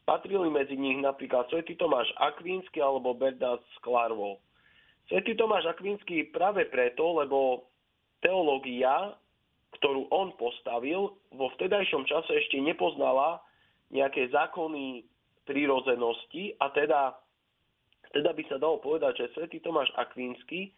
patrili 0.04 0.52
medzi 0.52 0.76
nich 0.76 1.00
napríklad 1.00 1.48
svätý 1.48 1.80
Tomáš 1.80 2.12
Akvínsky 2.20 2.84
alebo 2.84 3.16
Bernard 3.16 3.64
Sklarvo. 3.80 4.44
Svetý 5.08 5.32
Tomáš 5.40 5.72
Akvínsky 5.72 6.28
práve 6.28 6.68
preto, 6.68 7.24
lebo 7.24 7.72
teológia, 8.20 9.16
ktorú 9.80 10.12
on 10.12 10.36
postavil, 10.36 11.16
vo 11.32 11.48
vtedajšom 11.56 12.04
čase 12.04 12.36
ešte 12.36 12.60
nepoznala 12.60 13.45
nejaké 13.94 14.30
zákony 14.34 15.06
prírodzenosti 15.46 16.58
a 16.58 16.74
teda, 16.74 17.14
teda 18.12 18.32
by 18.34 18.44
sa 18.50 18.58
dalo 18.58 18.82
povedať, 18.82 19.26
že 19.26 19.34
svätý 19.38 19.62
Tomáš 19.62 19.94
Akvínsky 19.94 20.74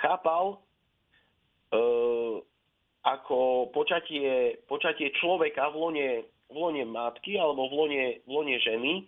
chápal 0.00 0.56
e, 0.56 1.78
ako 3.04 3.68
počatie, 3.70 4.58
počatie 4.64 5.12
človeka 5.20 5.68
v 5.72 5.76
lone, 5.76 6.08
v 6.48 6.56
lone 6.56 6.84
matky 6.88 7.36
alebo 7.36 7.68
v 7.68 7.74
lone, 7.74 8.04
v 8.24 8.30
lone 8.32 8.56
ženy 8.64 8.92
e, 9.00 9.02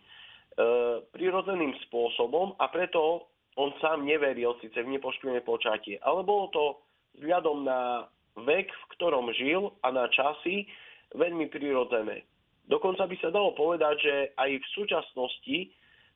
prirodzeným 1.16 1.72
spôsobom 1.88 2.54
a 2.60 2.68
preto 2.68 3.30
on 3.58 3.72
sám 3.82 4.06
neveril 4.06 4.56
síce 4.60 4.76
v 4.78 4.92
nepoškvrnené 4.96 5.42
počatie. 5.42 5.98
Ale 6.04 6.22
bolo 6.22 6.48
to 6.52 6.64
vzhľadom 7.18 7.66
na 7.66 8.06
vek, 8.38 8.70
v 8.70 8.84
ktorom 8.96 9.32
žil 9.34 9.74
a 9.82 9.90
na 9.90 10.06
časy 10.08 10.64
veľmi 11.12 11.50
prirodzené. 11.50 12.22
Dokonca 12.70 13.10
by 13.10 13.16
sa 13.18 13.34
dalo 13.34 13.50
povedať, 13.58 13.94
že 13.98 14.14
aj 14.38 14.50
v 14.62 14.72
súčasnosti 14.78 15.58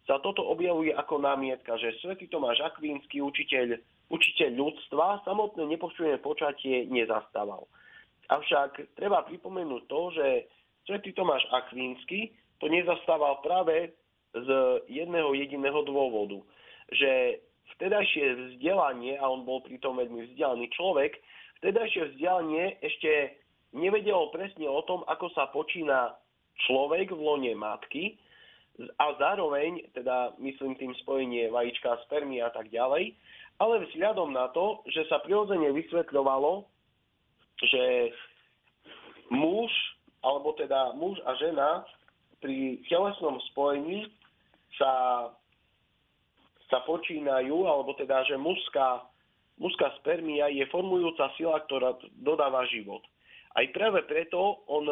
sa 0.07 0.23
toto 0.23 0.47
objavuje 0.47 0.95
ako 0.95 1.19
námietka, 1.19 1.75
že 1.83 1.99
svätý 1.99 2.31
Tomáš 2.31 2.63
Akvínsky, 2.63 3.19
učiteľ 3.19 3.83
učiteľ 4.13 4.51
ľudstva 4.55 5.25
samotné 5.27 5.65
nepočujené 5.65 6.21
počatie 6.23 6.87
nezastával. 6.87 7.67
Avšak 8.31 8.97
treba 8.97 9.25
pripomenúť 9.25 9.83
to, 9.89 10.01
že 10.15 10.27
svätý 10.87 11.11
Tomáš 11.17 11.43
Akvínsky 11.51 12.37
to 12.61 12.71
nezastával 12.71 13.41
práve 13.43 13.97
z 14.37 14.49
jedného 14.87 15.35
jediného 15.35 15.83
dôvodu, 15.83 16.39
že 16.93 17.43
vtedajšie 17.77 18.55
vzdelanie, 18.55 19.19
a 19.19 19.25
on 19.27 19.43
bol 19.43 19.65
pritom 19.65 19.99
veľmi 19.99 20.31
vzdelaný 20.31 20.71
človek, 20.77 21.17
vtedajšie 21.65 22.15
vzdelanie 22.15 22.77
ešte 22.85 23.41
nevedelo 23.75 24.31
presne 24.31 24.69
o 24.69 24.85
tom, 24.87 25.03
ako 25.09 25.27
sa 25.35 25.51
počína 25.51 26.15
človek 26.67 27.11
v 27.11 27.21
lone 27.21 27.53
matky 27.59 28.19
a 28.99 29.15
zároveň, 29.19 29.87
teda 29.95 30.35
myslím 30.43 30.75
tým 30.75 30.95
spojenie 31.07 31.47
vajíčka, 31.51 32.03
spermy 32.07 32.43
a 32.43 32.51
tak 32.51 32.71
ďalej, 32.75 33.15
ale 33.63 33.87
vzhľadom 33.87 34.35
na 34.35 34.51
to, 34.51 34.83
že 34.91 35.07
sa 35.07 35.23
prirodzene 35.23 35.71
vysvetľovalo, 35.71 36.67
že 37.63 38.11
muž, 39.31 39.71
alebo 40.27 40.59
teda 40.59 40.91
muž 40.99 41.23
a 41.23 41.39
žena 41.39 41.87
pri 42.43 42.83
telesnom 42.91 43.39
spojení 43.55 44.11
sa, 44.75 44.93
sa 46.67 46.79
počínajú, 46.83 47.63
alebo 47.63 47.95
teda, 47.95 48.27
že 48.27 48.35
mužská, 48.35 49.07
mužská 49.63 49.95
spermia 50.03 50.51
je 50.51 50.67
formujúca 50.75 51.31
sila, 51.39 51.63
ktorá 51.65 51.95
dodáva 52.27 52.67
život. 52.75 53.07
Aj 53.55 53.65
práve 53.71 54.03
preto 54.11 54.67
on 54.67 54.85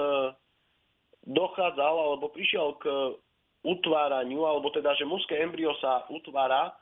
dochádzal, 1.26 1.94
alebo 1.94 2.32
prišiel 2.32 2.78
k 2.82 3.14
utváraniu, 3.62 4.42
alebo 4.42 4.70
teda, 4.74 4.94
že 4.98 5.06
mužské 5.06 5.38
embryo 5.38 5.74
sa 5.78 6.02
utvára 6.10 6.74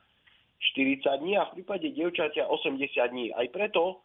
40 0.76 1.04
dní 1.20 1.36
a 1.36 1.48
v 1.48 1.60
prípade 1.60 1.88
dievčatia 1.92 2.48
80 2.48 2.88
dní. 3.12 3.32
Aj 3.32 3.48
preto, 3.52 4.04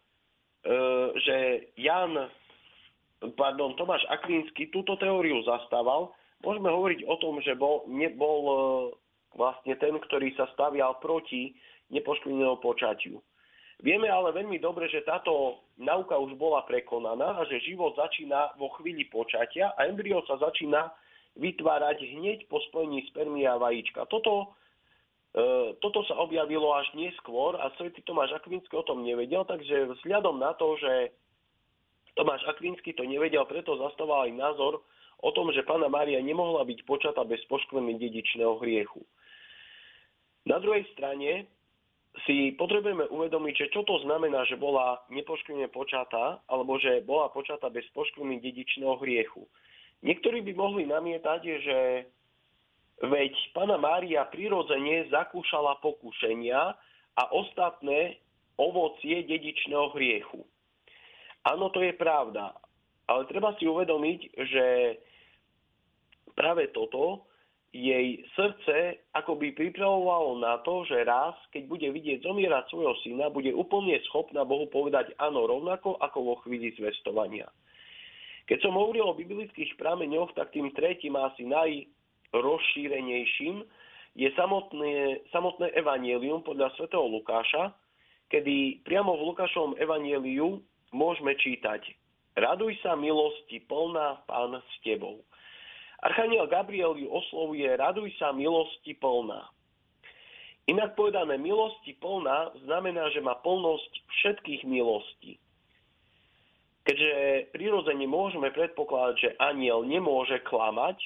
e, 0.63 0.71
že 1.19 1.35
Jan, 1.79 2.31
pardon, 3.35 3.75
Tomáš 3.75 4.03
Akvínsky 4.11 4.71
túto 4.71 4.95
teóriu 4.99 5.43
zastával, 5.43 6.11
môžeme 6.43 6.71
hovoriť 6.71 6.99
o 7.07 7.15
tom, 7.19 7.39
že 7.43 7.55
bol, 7.55 7.87
nebol 7.91 8.39
e, 8.43 8.55
vlastne 9.35 9.75
ten, 9.79 9.95
ktorý 9.99 10.31
sa 10.35 10.47
stavial 10.55 10.99
proti 11.03 11.55
nepoškvrnenému 11.91 12.59
počatiu. 12.63 13.19
Vieme 13.83 14.07
ale 14.07 14.31
veľmi 14.31 14.59
dobre, 14.63 14.87
že 14.87 15.03
táto 15.03 15.63
nauka 15.75 16.15
už 16.15 16.35
bola 16.39 16.63
prekonaná 16.63 17.39
a 17.39 17.41
že 17.47 17.63
život 17.63 17.95
začína 17.99 18.55
vo 18.55 18.71
chvíli 18.79 19.07
počatia 19.11 19.75
a 19.75 19.83
embryo 19.83 20.23
sa 20.23 20.39
začína 20.39 20.91
vytvárať 21.35 21.99
hneď 22.15 22.47
po 22.47 22.63
spojení 22.71 23.03
spermia 23.11 23.55
a 23.55 23.61
vajíčka. 23.61 24.07
Toto 24.07 24.55
E, 25.35 25.75
toto 25.83 25.99
sa 26.07 26.15
objavilo 26.15 26.71
až 26.71 26.87
neskôr 26.95 27.59
a 27.59 27.67
svätý 27.75 27.99
Tomáš 28.07 28.31
Akvinsky 28.39 28.71
o 28.71 28.87
tom 28.87 29.03
nevedel, 29.03 29.43
takže 29.43 29.91
vzhľadom 29.91 30.39
na 30.39 30.55
to, 30.55 30.79
že 30.79 31.11
Tomáš 32.15 32.47
Akvinsky 32.47 32.95
to 32.95 33.03
nevedel, 33.03 33.43
preto 33.43 33.75
zastával 33.75 34.31
aj 34.31 34.31
názor 34.31 34.79
o 35.19 35.29
tom, 35.35 35.51
že 35.51 35.67
pána 35.67 35.91
Mária 35.91 36.23
nemohla 36.23 36.63
byť 36.63 36.87
počatá 36.87 37.27
bez 37.27 37.43
poškvrny 37.51 37.99
dedičného 37.99 38.55
hriechu. 38.63 39.03
Na 40.47 40.55
druhej 40.63 40.87
strane 40.95 41.51
si 42.23 42.55
potrebujeme 42.55 43.11
uvedomiť, 43.11 43.53
že 43.67 43.71
čo 43.75 43.83
to 43.83 43.99
znamená, 44.07 44.47
že 44.47 44.55
bola 44.55 45.03
nepoškvrne 45.11 45.67
počatá, 45.75 46.39
alebo 46.47 46.79
že 46.79 47.03
bola 47.03 47.27
počatá 47.27 47.67
bez 47.67 47.83
poškvrny 47.91 48.39
dedičného 48.39 48.95
hriechu. 49.03 49.43
Niektorí 49.99 50.39
by 50.47 50.53
mohli 50.55 50.87
namietať, 50.87 51.41
že 51.43 51.77
Veď 53.03 53.35
pána 53.51 53.75
Mária 53.75 54.23
prirodzene 54.31 55.11
zakúšala 55.11 55.83
pokušenia 55.83 56.61
a 57.19 57.23
ostatné 57.35 58.23
ovocie 58.55 59.19
dedičného 59.27 59.91
hriechu. 59.91 60.47
Áno, 61.43 61.67
to 61.75 61.83
je 61.83 61.91
pravda, 61.91 62.55
ale 63.11 63.27
treba 63.27 63.51
si 63.59 63.67
uvedomiť, 63.67 64.19
že 64.31 64.65
práve 66.39 66.71
toto 66.71 67.27
jej 67.75 68.23
srdce 68.39 69.03
akoby 69.11 69.51
pripravovalo 69.51 70.39
na 70.39 70.63
to, 70.63 70.87
že 70.87 71.03
raz, 71.03 71.35
keď 71.51 71.67
bude 71.67 71.87
vidieť 71.91 72.23
zomierať 72.23 72.71
svojho 72.71 72.95
syna, 73.03 73.27
bude 73.27 73.51
úplne 73.51 73.99
schopná 74.07 74.47
Bohu 74.47 74.71
povedať 74.71 75.11
áno 75.19 75.43
rovnako 75.43 75.99
ako 75.99 76.19
vo 76.23 76.35
chvíli 76.47 76.71
zvestovania. 76.79 77.51
Keď 78.47 78.63
som 78.63 78.79
hovoril 78.79 79.03
o 79.03 79.17
biblických 79.17 79.75
prameňoch, 79.75 80.31
tak 80.39 80.55
tým 80.55 80.71
tretím 80.71 81.19
asi 81.19 81.43
naj, 81.43 81.83
rozšírenejším 82.31 83.67
je 84.15 84.29
samotné, 84.39 85.27
samotné 85.35 85.75
evanielium 85.75 86.47
podľa 86.47 86.71
svätého 86.79 87.03
Lukáša, 87.03 87.75
kedy 88.31 88.87
priamo 88.87 89.19
v 89.19 89.35
Lukášovom 89.35 89.75
evanieliu 89.75 90.63
môžeme 90.95 91.35
čítať 91.35 91.83
Raduj 92.35 92.75
sa 92.83 92.99
milosti 92.99 93.63
plná 93.63 94.27
pán 94.27 94.59
s 94.59 94.73
tebou. 94.83 95.23
Archaniel 96.05 96.45
Gabriel 96.45 96.93
ju 96.93 97.09
oslovuje 97.09 97.65
Raduj 97.65 98.13
sa 98.21 98.29
milosti 98.29 98.93
plná. 98.93 99.41
Inak 100.69 100.93
povedané, 100.93 101.37
milosti 101.37 101.97
plná 101.97 102.53
znamená, 102.65 103.09
že 103.09 103.21
má 103.21 103.37
plnosť 103.41 103.91
všetkých 104.21 104.61
milostí. 104.69 105.37
Keďže 106.85 107.13
prirodzene 107.53 108.05
môžeme 108.05 108.53
predpokladať, 108.53 109.15
že 109.17 109.29
aniel 109.41 109.81
nemôže 109.81 110.37
klamať, 110.45 111.01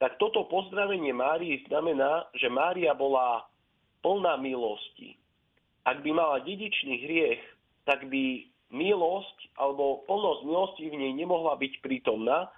tak 0.00 0.16
toto 0.16 0.48
pozdravenie 0.48 1.12
Márii 1.12 1.60
znamená, 1.68 2.24
že 2.32 2.48
Mária 2.48 2.96
bola 2.96 3.44
plná 4.00 4.40
milosti. 4.40 5.20
Ak 5.84 6.00
by 6.00 6.10
mala 6.16 6.40
dedičný 6.40 7.04
hriech, 7.04 7.42
tak 7.84 8.08
by 8.08 8.48
milosť 8.72 9.36
alebo 9.60 10.00
plnosť 10.08 10.40
milosti 10.48 10.84
v 10.88 10.96
nej 10.96 11.12
nemohla 11.12 11.56
byť 11.60 11.84
prítomná. 11.84 12.48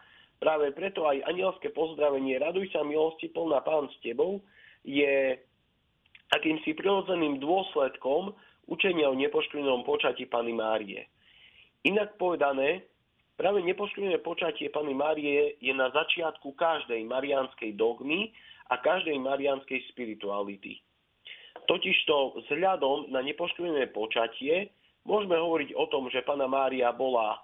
Práve 0.43 0.75
preto 0.75 1.07
aj 1.07 1.23
anielské 1.31 1.71
pozdravenie 1.71 2.43
Raduj 2.43 2.75
sa 2.75 2.83
milosti 2.83 3.31
plná 3.31 3.63
Pán 3.63 3.87
s 3.87 3.97
tebou 4.03 4.43
je 4.83 5.39
akýmsi 6.35 6.75
prirodzeným 6.75 7.39
dôsledkom 7.39 8.35
učenia 8.67 9.07
o 9.07 9.15
nepoškvrnenom 9.15 9.87
počati 9.87 10.27
Pany 10.27 10.51
Márie. 10.51 11.07
Inak 11.87 12.19
povedané, 12.19 12.91
Práve 13.33 13.65
nepoškvrnené 13.65 14.21
počatie 14.21 14.69
Pany 14.69 14.93
Márie 14.93 15.57
je 15.59 15.73
na 15.73 15.89
začiatku 15.91 16.53
každej 16.53 17.01
marianskej 17.09 17.75
dogmy 17.75 18.31
a 18.69 18.79
každej 18.79 19.19
marianskej 19.19 19.83
spirituality. 19.91 20.79
Totižto 21.65 22.39
vzhľadom 22.39 23.09
na 23.09 23.25
nepoškvrnené 23.25 23.91
počatie 23.91 24.71
môžeme 25.09 25.35
hovoriť 25.35 25.75
o 25.75 25.85
tom, 25.89 26.13
že 26.13 26.23
Pana 26.23 26.45
Mária 26.47 26.93
bola 26.93 27.41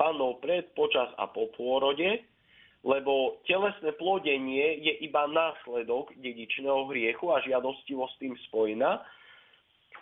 panou 0.00 0.40
pred, 0.40 0.72
počas 0.72 1.12
a 1.20 1.28
po 1.28 1.52
pôrode, 1.52 2.24
lebo 2.80 3.44
telesné 3.44 3.92
plodenie 4.00 4.80
je 4.80 5.04
iba 5.04 5.28
následok 5.28 6.16
dedičného 6.16 6.88
hriechu 6.88 7.28
a 7.28 7.44
žiadostivosť 7.44 8.14
tým 8.16 8.34
spojená 8.48 9.04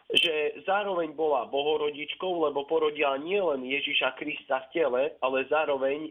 že 0.09 0.65
zároveň 0.65 1.13
bola 1.13 1.45
bohorodičkou, 1.53 2.49
lebo 2.49 2.65
porodila 2.65 3.21
nielen 3.21 3.61
Ježiša 3.61 4.17
Krista 4.17 4.65
v 4.65 4.69
tele, 4.73 5.03
ale 5.21 5.45
zároveň 5.53 6.09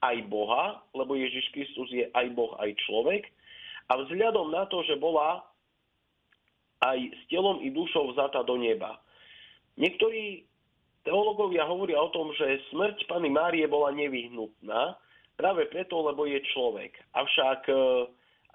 aj 0.00 0.16
Boha, 0.32 0.80
lebo 0.96 1.12
Ježiš 1.12 1.52
Kristus 1.52 1.92
je 1.92 2.08
aj 2.08 2.26
Boh, 2.32 2.56
aj 2.56 2.72
človek. 2.88 3.28
A 3.92 4.00
vzhľadom 4.00 4.48
na 4.48 4.64
to, 4.72 4.80
že 4.88 4.96
bola 4.96 5.44
aj 6.80 6.98
s 7.04 7.22
telom 7.28 7.60
i 7.60 7.68
dušou 7.68 8.16
vzata 8.16 8.40
do 8.48 8.56
neba. 8.56 8.96
Niektorí 9.76 10.48
teológovia 11.04 11.68
hovoria 11.68 12.00
o 12.00 12.10
tom, 12.10 12.32
že 12.34 12.64
smrť 12.72 13.06
Pany 13.06 13.28
Márie 13.28 13.68
bola 13.68 13.92
nevyhnutná, 13.92 14.96
práve 15.36 15.68
preto, 15.70 16.00
lebo 16.02 16.24
je 16.24 16.40
človek. 16.56 16.96
Avšak, 17.14 17.68
e, 17.68 17.74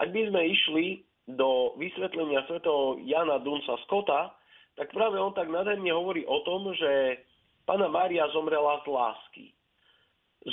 ak 0.01 0.09
by 0.09 0.21
sme 0.33 0.41
išli 0.49 0.85
do 1.29 1.77
vysvetlenia 1.77 2.43
svätého 2.49 2.97
Jana 3.05 3.37
Dunsa 3.39 3.77
Scotta, 3.85 4.33
tak 4.79 4.89
práve 4.95 5.19
on 5.19 5.35
tak 5.35 5.51
nádherne 5.51 5.91
hovorí 5.91 6.25
o 6.25 6.41
tom, 6.47 6.71
že 6.73 7.21
pána 7.69 7.91
Mária 7.91 8.25
zomrela 8.33 8.81
z 8.81 8.87
lásky. 8.89 9.45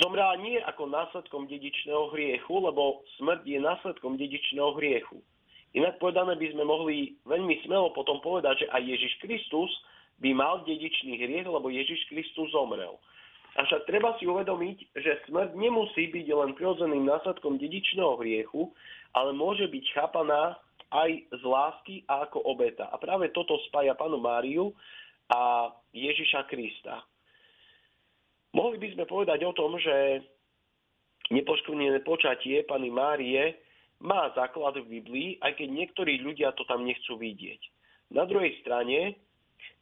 Zomrela 0.03 0.35
nie 0.43 0.59
ako 0.59 0.83
následkom 0.91 1.47
dedičného 1.47 2.11
hriechu, 2.11 2.53
lebo 2.59 3.07
smrť 3.17 3.47
je 3.47 3.59
následkom 3.63 4.19
dedičného 4.19 4.75
hriechu. 4.75 5.23
Inak 5.73 5.95
povedané 6.03 6.35
by 6.35 6.47
sme 6.51 6.63
mohli 6.67 7.15
veľmi 7.23 7.63
smelo 7.63 7.95
potom 7.95 8.19
povedať, 8.19 8.67
že 8.67 8.71
aj 8.71 8.83
Ježiš 8.83 9.13
Kristus 9.23 9.71
by 10.21 10.29
mal 10.33 10.65
dedičný 10.65 11.17
hriech, 11.21 11.45
lebo 11.45 11.69
Ježiš 11.69 12.09
Kristus 12.09 12.49
zomrel. 12.51 12.97
Avšak 13.57 13.89
treba 13.89 14.13
si 14.21 14.29
uvedomiť, 14.29 14.93
že 14.93 15.25
smrť 15.25 15.57
nemusí 15.57 16.13
byť 16.13 16.25
len 16.29 16.53
prirodzeným 16.53 17.09
následkom 17.09 17.57
dedičného 17.57 18.21
hriechu, 18.21 18.69
ale 19.17 19.33
môže 19.33 19.65
byť 19.65 19.85
chápaná 19.97 20.57
aj 20.93 21.09
z 21.33 21.43
lásky 21.43 21.95
a 22.05 22.29
ako 22.29 22.45
obeta. 22.45 22.85
A 22.93 23.01
práve 23.01 23.33
toto 23.33 23.57
spája 23.69 23.97
panu 23.97 24.21
Máriu 24.21 24.71
a 25.33 25.73
Ježiša 25.91 26.45
Krista. 26.47 27.01
Mohli 28.55 28.77
by 28.79 28.87
sme 28.95 29.05
povedať 29.09 29.39
o 29.43 29.53
tom, 29.57 29.75
že 29.81 30.23
nepoškvrnené 31.33 31.99
počatie 32.07 32.63
Pany 32.63 32.87
Márie 32.87 33.59
má 33.99 34.31
základ 34.37 34.79
v 34.79 35.01
Biblii, 35.01 35.29
aj 35.41 35.57
keď 35.59 35.67
niektorí 35.67 36.21
ľudia 36.23 36.53
to 36.55 36.63
tam 36.69 36.85
nechcú 36.85 37.17
vidieť. 37.17 37.59
Na 38.13 38.23
druhej 38.23 38.55
strane, 38.63 39.19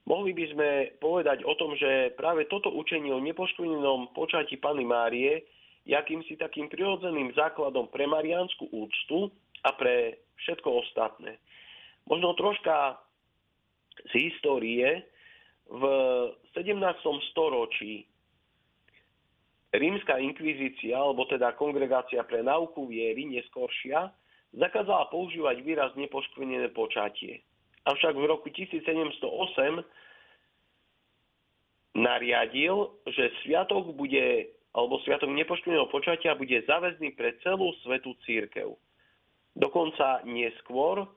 mohli 0.06 0.32
by 0.34 0.46
sme 0.54 0.70
povedať 1.02 1.46
o 1.46 1.54
tom, 1.58 1.74
že 1.78 2.13
práve 2.18 2.46
toto 2.50 2.72
učenie 2.74 3.13
o 3.13 3.22
nepoškvrnenom 3.22 4.13
počatí 4.13 4.58
Pany 4.58 4.86
Márie 4.86 5.46
je 5.86 5.94
akýmsi 5.94 6.38
takým 6.38 6.65
prirodzeným 6.70 7.34
základom 7.38 7.89
pre 7.94 8.10
mariánsku 8.10 8.70
úctu 8.74 9.30
a 9.62 9.74
pre 9.74 10.22
všetko 10.46 10.70
ostatné. 10.82 11.38
Možno 12.10 12.34
troška 12.38 13.02
z 14.10 14.30
histórie. 14.30 15.06
V 15.65 15.82
17. 16.54 16.78
storočí 17.34 18.06
rímska 19.74 20.22
inkvizícia, 20.22 20.94
alebo 20.94 21.26
teda 21.26 21.58
kongregácia 21.58 22.22
pre 22.22 22.46
nauku 22.46 22.86
viery, 22.86 23.26
neskoršia, 23.26 24.13
zakázala 24.54 25.10
používať 25.10 25.65
výraz 25.65 25.91
nepoškvrnené 25.98 26.70
počatie. 26.72 27.41
Avšak 27.86 28.17
v 28.17 28.26
roku 28.26 28.50
1708 28.50 29.86
nariadil, 31.95 32.91
že 33.08 33.32
sviatok 33.45 33.93
bude, 33.93 34.52
alebo 34.76 35.00
sviatok 35.06 35.32
nepoškvrneného 35.32 35.88
počatia 35.88 36.36
bude 36.36 36.60
záväzný 36.65 37.15
pre 37.15 37.38
celú 37.45 37.71
svetú 37.86 38.17
církev. 38.28 38.76
Dokonca 39.56 40.26
neskôr 40.28 41.08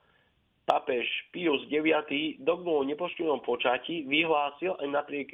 papež 0.68 1.08
Pius 1.34 1.64
IX 1.66 2.06
dogmu 2.44 2.84
o 2.84 2.86
nepoštenom 2.86 3.42
počatí 3.42 4.06
vyhlásil 4.06 4.76
aj 4.78 4.88
napriek 4.92 5.28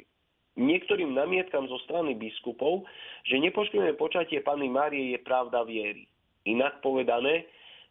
niektorým 0.55 1.11
namietkam 1.13 1.67
zo 1.67 1.77
strany 1.83 2.15
biskupov, 2.15 2.87
že 3.27 3.37
nepoštené 3.37 3.93
počatie 3.99 4.39
Panny 4.39 4.71
Márie 4.71 5.13
je 5.13 5.19
pravda 5.21 5.67
viery. 5.67 6.07
Inak 6.47 6.79
povedané, 6.79 7.43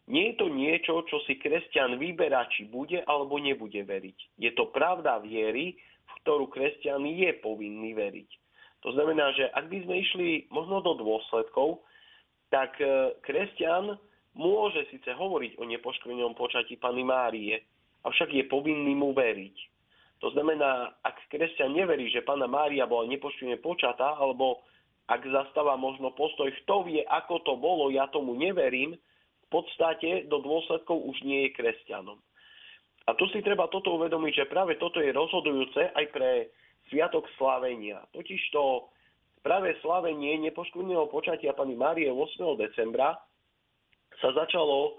nie 0.05 0.33
je 0.33 0.35
to 0.37 0.47
niečo, 0.53 1.01
čo 1.09 1.17
si 1.25 1.41
kresťan 1.41 1.97
vyberá, 1.97 2.45
či 2.53 2.69
bude 2.69 3.01
alebo 3.09 3.41
nebude 3.41 3.81
veriť. 3.81 4.37
Je 4.37 4.53
to 4.53 4.69
pravda 4.69 5.17
viery, 5.17 5.73
v 6.05 6.11
ktorú 6.21 6.45
kresťan 6.53 7.01
je 7.09 7.33
povinný 7.41 7.97
veriť. 7.97 8.29
To 8.85 8.93
znamená, 8.93 9.33
že 9.33 9.49
ak 9.49 9.65
by 9.65 9.77
sme 9.81 9.95
išli 9.97 10.27
možno 10.53 10.85
do 10.85 10.93
dôsledkov, 11.01 11.81
tak 12.53 12.77
e, 12.77 13.17
kresťan 13.25 13.97
môže 14.37 14.85
síce 14.93 15.09
hovoriť 15.09 15.57
o 15.57 15.65
nepoškvrnenom 15.65 16.37
počatí 16.37 16.77
Pany 16.77 17.01
Márie, 17.01 17.65
avšak 18.05 18.29
je 18.29 18.45
povinný 18.45 18.93
mu 18.93 19.09
veriť. 19.09 19.57
To 20.21 20.29
znamená, 20.31 20.93
ak 21.01 21.17
kresťan 21.33 21.73
neverí, 21.73 22.13
že 22.13 22.23
Pana 22.23 22.45
Mária 22.45 22.85
bola 22.85 23.09
nepoškvrne 23.09 23.57
počatá, 23.59 24.15
alebo 24.21 24.61
ak 25.09 25.21
zastáva 25.21 25.75
možno 25.77 26.13
postoj, 26.13 26.49
kto 26.63 26.85
vie, 26.85 27.01
ako 27.09 27.41
to 27.41 27.53
bolo, 27.57 27.89
ja 27.89 28.05
tomu 28.13 28.37
neverím, 28.37 28.95
podstate 29.55 30.27
do 30.27 30.43
dôsledkov 30.43 30.99
už 30.99 31.23
nie 31.23 31.47
je 31.47 31.55
kresťanom. 31.55 32.19
A 33.05 33.13
tu 33.15 33.29
si 33.31 33.39
treba 33.39 33.69
toto 33.71 33.95
uvedomiť, 33.95 34.43
že 34.43 34.51
práve 34.51 34.75
toto 34.81 34.99
je 34.99 35.15
rozhodujúce 35.15 35.93
aj 35.95 36.05
pre 36.11 36.51
Sviatok 36.91 37.25
slávenia. 37.39 38.03
Totižto 38.11 38.91
práve 39.45 39.77
slávenie 39.79 40.41
nepoškvrneného 40.49 41.07
počatia 41.09 41.53
pani 41.53 41.77
Márie 41.77 42.09
8. 42.09 42.41
decembra 42.57 43.17
sa 44.21 44.29
začalo 44.33 44.97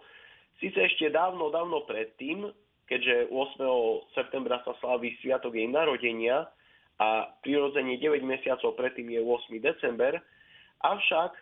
síce 0.62 0.78
ešte 0.86 1.10
dávno, 1.10 1.50
dávno 1.50 1.82
predtým, 1.84 2.46
keďže 2.86 3.30
8. 3.30 4.14
septembra 4.14 4.62
sa 4.62 4.74
slaví 4.78 5.18
Sviatok 5.18 5.58
jej 5.58 5.66
narodenia 5.66 6.46
a 7.02 7.28
prirodzene 7.42 7.98
9 7.98 8.22
mesiacov 8.22 8.78
predtým 8.78 9.10
je 9.12 9.20
8. 9.20 9.60
december, 9.60 10.16
avšak 10.80 11.34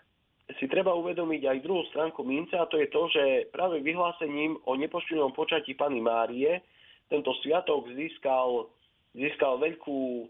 si 0.60 0.68
treba 0.68 0.92
uvedomiť 0.92 1.42
aj 1.48 1.64
druhú 1.64 1.82
stránku 1.88 2.20
mince 2.20 2.52
a 2.52 2.68
to 2.68 2.76
je 2.76 2.88
to, 2.92 3.02
že 3.08 3.24
práve 3.48 3.80
vyhlásením 3.80 4.60
o 4.68 4.76
nepoštenom 4.76 5.32
počatí 5.32 5.72
Pany 5.72 6.04
Márie 6.04 6.60
tento 7.08 7.32
sviatok 7.40 7.88
získal, 7.96 8.68
získal 9.16 9.56
veľkú, 9.60 10.28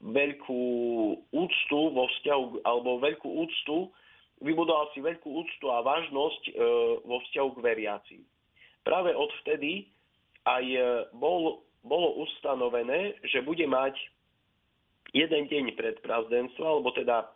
veľkú 0.00 0.64
úctu 1.28 1.80
vo 1.92 2.04
vzťahu, 2.08 2.64
alebo 2.64 3.04
veľkú 3.04 3.28
úctu, 3.28 3.92
vybudoval 4.40 4.88
si 4.92 5.04
veľkú 5.04 5.28
úctu 5.28 5.66
a 5.68 5.84
vážnosť 5.84 6.42
e, 6.48 6.52
vo 7.04 7.16
vzťahu 7.28 7.48
k 7.56 7.64
veriacim. 7.64 8.22
Práve 8.82 9.12
odvtedy 9.12 9.86
aj 10.48 10.64
e, 10.66 10.80
bol, 11.16 11.62
bolo 11.84 12.20
ustanovené, 12.24 13.16
že 13.28 13.44
bude 13.44 13.64
mať 13.68 13.94
jeden 15.12 15.46
deň 15.46 15.76
pred 15.76 16.00
prazdenstvo, 16.00 16.64
alebo 16.64 16.90
teda 16.96 17.28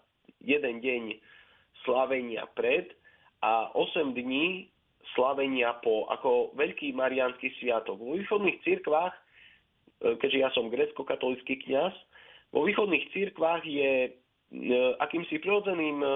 jeden 0.42 0.80
deň 0.80 1.02
slavenia 1.86 2.44
pred 2.58 2.90
a 3.40 3.70
8 3.72 4.12
dní 4.12 4.68
slavenia 5.14 5.78
po, 5.80 6.10
ako 6.10 6.52
veľký 6.58 6.92
mariánsky 6.92 7.54
sviatok. 7.62 8.02
Vo 8.02 8.18
východných 8.18 8.58
cirkvách, 8.66 9.14
e, 9.14 9.20
keďže 10.18 10.38
ja 10.42 10.50
som 10.52 10.68
grecko-katolický 10.68 11.62
kňaz, 11.62 11.94
vo 12.50 12.66
východných 12.66 13.06
cirkvách 13.14 13.62
je 13.64 13.92
e, 14.06 14.10
akýmsi 14.98 15.38
prirodzeným 15.38 16.02
e, 16.02 16.08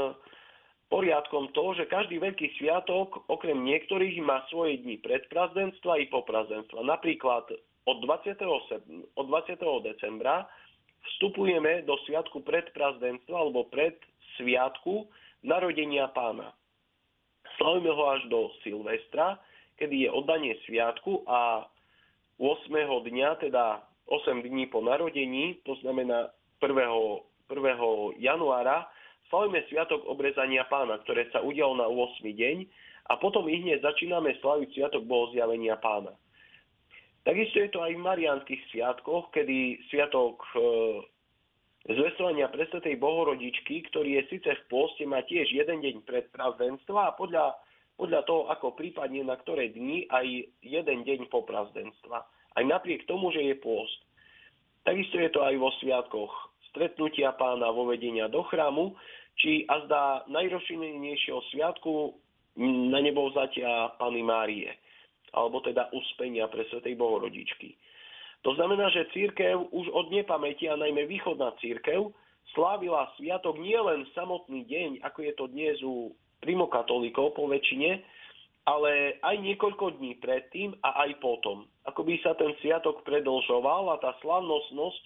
poriadkom 0.91 1.55
to, 1.55 1.79
že 1.79 1.87
každý 1.87 2.19
veľký 2.19 2.59
sviatok, 2.59 3.23
okrem 3.31 3.63
niektorých, 3.63 4.19
má 4.27 4.43
svoje 4.51 4.83
dni 4.83 4.99
predprazdenstva 4.99 6.03
i 6.03 6.11
poprazdenstva. 6.11 6.83
Napríklad 6.83 7.47
od 7.87 7.97
20. 8.03 8.37
od 9.15 9.27
20. 9.27 9.87
decembra 9.87 10.51
vstupujeme 11.15 11.87
do 11.89 11.97
sviatku 12.05 12.45
predprazdenstva 12.45 13.37
alebo 13.39 13.71
pred 13.71 13.97
sviatku 14.37 15.09
narodenia 15.43 16.09
pána. 16.13 16.53
Slavíme 17.57 17.93
ho 17.93 18.05
až 18.09 18.23
do 18.29 18.53
Silvestra, 18.65 19.41
kedy 19.77 20.07
je 20.07 20.11
oddanie 20.13 20.57
sviatku 20.69 21.25
a 21.29 21.69
8. 22.41 22.73
dňa, 23.05 23.29
teda 23.41 23.85
8 24.09 24.41
dní 24.41 24.67
po 24.73 24.81
narodení, 24.81 25.61
to 25.65 25.77
znamená 25.85 26.33
1. 26.61 26.73
1. 27.51 28.23
januára, 28.23 28.87
slavíme 29.29 29.65
sviatok 29.69 30.07
obrezania 30.07 30.65
pána, 30.71 31.03
ktoré 31.05 31.29
sa 31.35 31.43
udialo 31.45 31.77
na 31.77 31.87
8. 31.89 32.25
deň 32.25 32.57
a 33.11 33.19
potom 33.19 33.51
i 33.51 33.59
hneď 33.59 33.83
začíname 33.83 34.39
slaviť 34.39 34.69
sviatok 34.73 35.03
bohozjavenia 35.05 35.77
pána. 35.83 36.15
Takisto 37.21 37.61
je 37.61 37.69
to 37.69 37.85
aj 37.85 37.93
v 37.93 38.07
marianských 38.07 38.63
sviatkoch, 38.73 39.29
kedy 39.37 39.77
sviatok 39.93 40.41
e, 40.57 40.61
zvestovania 41.97 42.53
presvetej 42.53 42.97
bohorodičky, 43.01 43.87
ktorý 43.91 44.21
je 44.21 44.37
síce 44.37 44.51
v 44.51 44.65
pôste, 44.71 45.03
má 45.09 45.25
tiež 45.27 45.51
jeden 45.51 45.83
deň 45.83 45.97
pred 46.07 46.31
a 46.31 47.11
podľa, 47.17 47.57
podľa 47.99 48.21
toho, 48.27 48.43
ako 48.53 48.79
prípadne 48.79 49.27
na 49.27 49.35
ktoré 49.35 49.75
dni, 49.75 50.07
aj 50.11 50.27
jeden 50.63 50.99
deň 51.03 51.27
po 51.33 51.43
prazdenstva. 51.43 52.23
Aj 52.55 52.65
napriek 52.67 53.07
tomu, 53.07 53.31
že 53.35 53.43
je 53.43 53.55
pôst. 53.59 54.01
Takisto 54.87 55.21
je 55.21 55.31
to 55.31 55.41
aj 55.45 55.55
vo 55.61 55.71
sviatkoch 55.83 56.33
stretnutia 56.71 57.35
pána 57.35 57.69
vo 57.75 57.91
vedenia 57.91 58.31
do 58.31 58.47
chrámu, 58.47 58.95
či 59.39 59.67
a 59.67 59.83
zdá 59.87 60.05
najrozšírenejšieho 60.31 61.41
sviatku 61.53 62.15
na 62.91 62.99
nebo 63.01 63.31
vzatia 63.31 63.95
Pany 63.99 64.23
Márie, 64.23 64.71
alebo 65.33 65.63
teda 65.63 65.91
uspenia 65.95 66.51
pre 66.51 66.67
Svetej 66.69 66.95
Bohorodičky. 66.99 67.75
To 68.41 68.57
znamená, 68.57 68.89
že 68.89 69.13
církev 69.13 69.69
už 69.69 69.93
od 69.93 70.09
nepamäti, 70.09 70.65
a 70.65 70.77
najmä 70.77 71.05
východná 71.05 71.53
církev, 71.61 72.09
slávila 72.57 73.13
sviatok 73.21 73.61
nielen 73.61 74.09
samotný 74.17 74.65
deň, 74.65 74.91
ako 75.05 75.19
je 75.23 75.33
to 75.37 75.45
dnes 75.53 75.77
u 75.85 76.17
primokatolíkov 76.41 77.37
po 77.37 77.45
väčšine, 77.47 78.01
ale 78.65 79.21
aj 79.21 79.37
niekoľko 79.41 80.01
dní 80.01 80.17
predtým 80.21 80.73
a 80.81 81.05
aj 81.05 81.21
potom. 81.21 81.69
Ako 81.85 82.01
by 82.05 82.17
sa 82.25 82.33
ten 82.37 82.57
sviatok 82.65 83.05
predlžoval 83.05 83.93
a 83.93 84.01
tá 84.01 84.17
slavnostnosť 84.25 85.03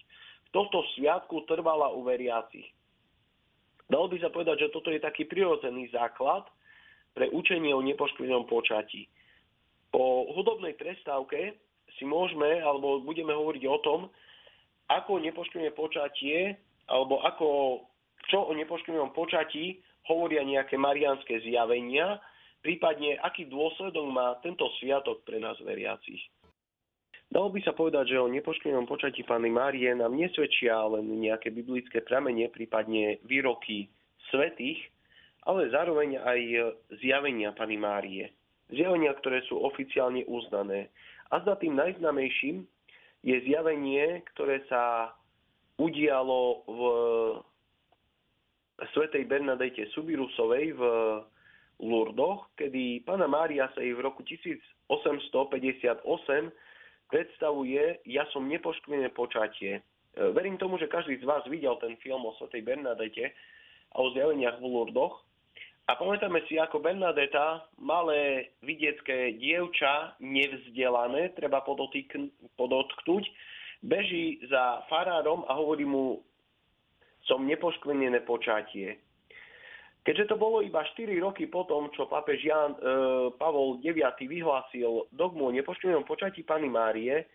tohto 0.55 0.83
sviatku 0.95 1.43
trvala 1.47 1.91
u 1.91 2.07
veriacich. 2.07 2.67
Dalo 3.91 4.07
by 4.09 4.17
sa 4.17 4.31
povedať, 4.31 4.65
že 4.65 4.73
toto 4.73 4.89
je 4.89 5.03
taký 5.03 5.27
prirodzený 5.27 5.91
základ 5.93 6.47
pre 7.13 7.29
učenie 7.29 7.75
o 7.75 7.83
nepoškvrnenom 7.83 8.47
počatí. 8.49 9.07
Po 9.93 10.27
hudobnej 10.35 10.75
prestávke 10.75 11.55
si 11.95 12.03
môžeme, 12.07 12.61
alebo 12.61 13.01
budeme 13.03 13.31
hovoriť 13.31 13.63
o 13.67 13.77
tom, 13.83 13.99
ako 14.91 15.17
nepoškvrnené 15.21 15.73
počatie, 15.73 16.53
alebo 16.85 17.21
ako, 17.25 17.47
čo 18.29 18.45
o 18.45 18.53
nepoškvrnenom 18.53 19.15
počatí 19.17 19.81
hovoria 20.05 20.45
nejaké 20.45 20.77
marianské 20.77 21.41
zjavenia, 21.41 22.21
prípadne 22.61 23.17
aký 23.21 23.49
dôsledok 23.49 24.05
má 24.09 24.37
tento 24.45 24.69
sviatok 24.77 25.25
pre 25.25 25.41
nás 25.41 25.57
veriacich. 25.65 26.21
Dalo 27.25 27.49
by 27.49 27.59
sa 27.65 27.73
povedať, 27.73 28.13
že 28.13 28.21
o 28.21 28.29
nepoškvrnenom 28.29 28.85
počatí 28.85 29.25
Pany 29.25 29.49
Márie 29.49 29.89
nám 29.97 30.13
nesvedčia 30.13 30.77
len 30.85 31.09
nejaké 31.19 31.49
biblické 31.49 32.05
pramene, 32.05 32.53
prípadne 32.53 33.17
výroky 33.25 33.89
svetých, 34.29 34.77
ale 35.45 35.73
zároveň 35.73 36.21
aj 36.21 36.39
zjavenia 37.01 37.53
Pany 37.57 37.81
Márie. 37.81 38.29
Zjavenia, 38.69 39.13
ktoré 39.17 39.45
sú 39.45 39.61
oficiálne 39.61 40.25
uznané. 40.25 40.89
A 41.31 41.41
za 41.41 41.55
tým 41.57 41.73
najznamejším 41.77 42.67
je 43.25 43.35
zjavenie, 43.49 44.21
ktoré 44.33 44.61
sa 44.69 45.13
udialo 45.81 46.63
v 46.69 46.81
svetej 48.93 49.25
Bernadete 49.25 49.87
Subirusovej 49.95 50.75
v 50.77 50.83
Lurdoch, 51.81 52.47
kedy 52.55 53.03
pána 53.03 53.27
Mária 53.27 53.67
sa 53.75 53.83
jej 53.83 53.91
v 53.91 54.03
roku 54.03 54.23
1858 54.23 56.05
predstavuje 57.11 57.99
Ja 58.07 58.25
som 58.31 58.47
nepoškvené 58.47 59.11
počatie. 59.11 59.83
Verím 60.15 60.55
tomu, 60.55 60.79
že 60.79 60.87
každý 60.87 61.19
z 61.19 61.27
vás 61.27 61.43
videl 61.51 61.75
ten 61.83 61.99
film 61.99 62.23
o 62.23 62.31
svetej 62.39 62.63
Bernadete 62.63 63.35
a 63.91 63.99
o 63.99 64.11
zjaveniach 64.15 64.63
v 64.63 64.65
Lurdoch. 64.65 65.23
A 65.85 65.93
pamätáme 65.93 66.41
si, 66.49 66.57
ako 66.57 66.81
Bernadeta, 66.81 67.61
malé 67.77 68.49
vidiecké 68.65 69.37
dievča, 69.37 70.17
nevzdelané, 70.17 71.37
treba 71.37 71.61
podotknúť, 72.57 73.23
beží 73.85 74.41
za 74.49 74.81
farárom 74.89 75.45
a 75.45 75.53
hovorí 75.53 75.85
mu, 75.85 76.25
som 77.29 77.45
nepoškvenené 77.45 78.25
počatie. 78.25 78.97
Keďže 80.05 80.33
to 80.33 80.35
bolo 80.37 80.61
iba 80.61 80.85
4 80.85 81.09
roky 81.21 81.49
potom, 81.49 81.89
čo 81.93 82.09
pápež 82.09 82.41
Jan, 82.45 82.77
e, 82.77 82.79
Pavol 83.37 83.81
IX 83.81 84.13
vyhlásil 84.21 85.09
dogmu 85.13 85.49
o 85.49 85.55
nepoškvenenom 85.57 86.05
počatí 86.05 86.45
Pany 86.45 86.69
Márie, 86.69 87.25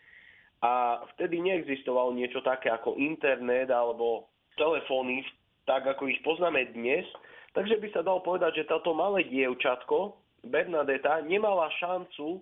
a 0.61 1.01
vtedy 1.17 1.41
neexistovalo 1.41 2.13
niečo 2.13 2.45
také 2.45 2.69
ako 2.69 3.01
internet 3.01 3.73
alebo 3.73 4.29
telefóny, 4.61 5.25
tak 5.65 5.89
ako 5.89 6.13
ich 6.13 6.21
poznáme 6.21 6.69
dnes, 6.77 7.09
Takže 7.51 7.83
by 7.83 7.89
sa 7.91 8.07
dalo 8.07 8.23
povedať, 8.23 8.63
že 8.63 8.71
táto 8.71 8.95
malé 8.95 9.27
dievčatko, 9.27 10.15
Bernadeta, 10.47 11.21
nemala 11.27 11.69
šancu 11.77 12.41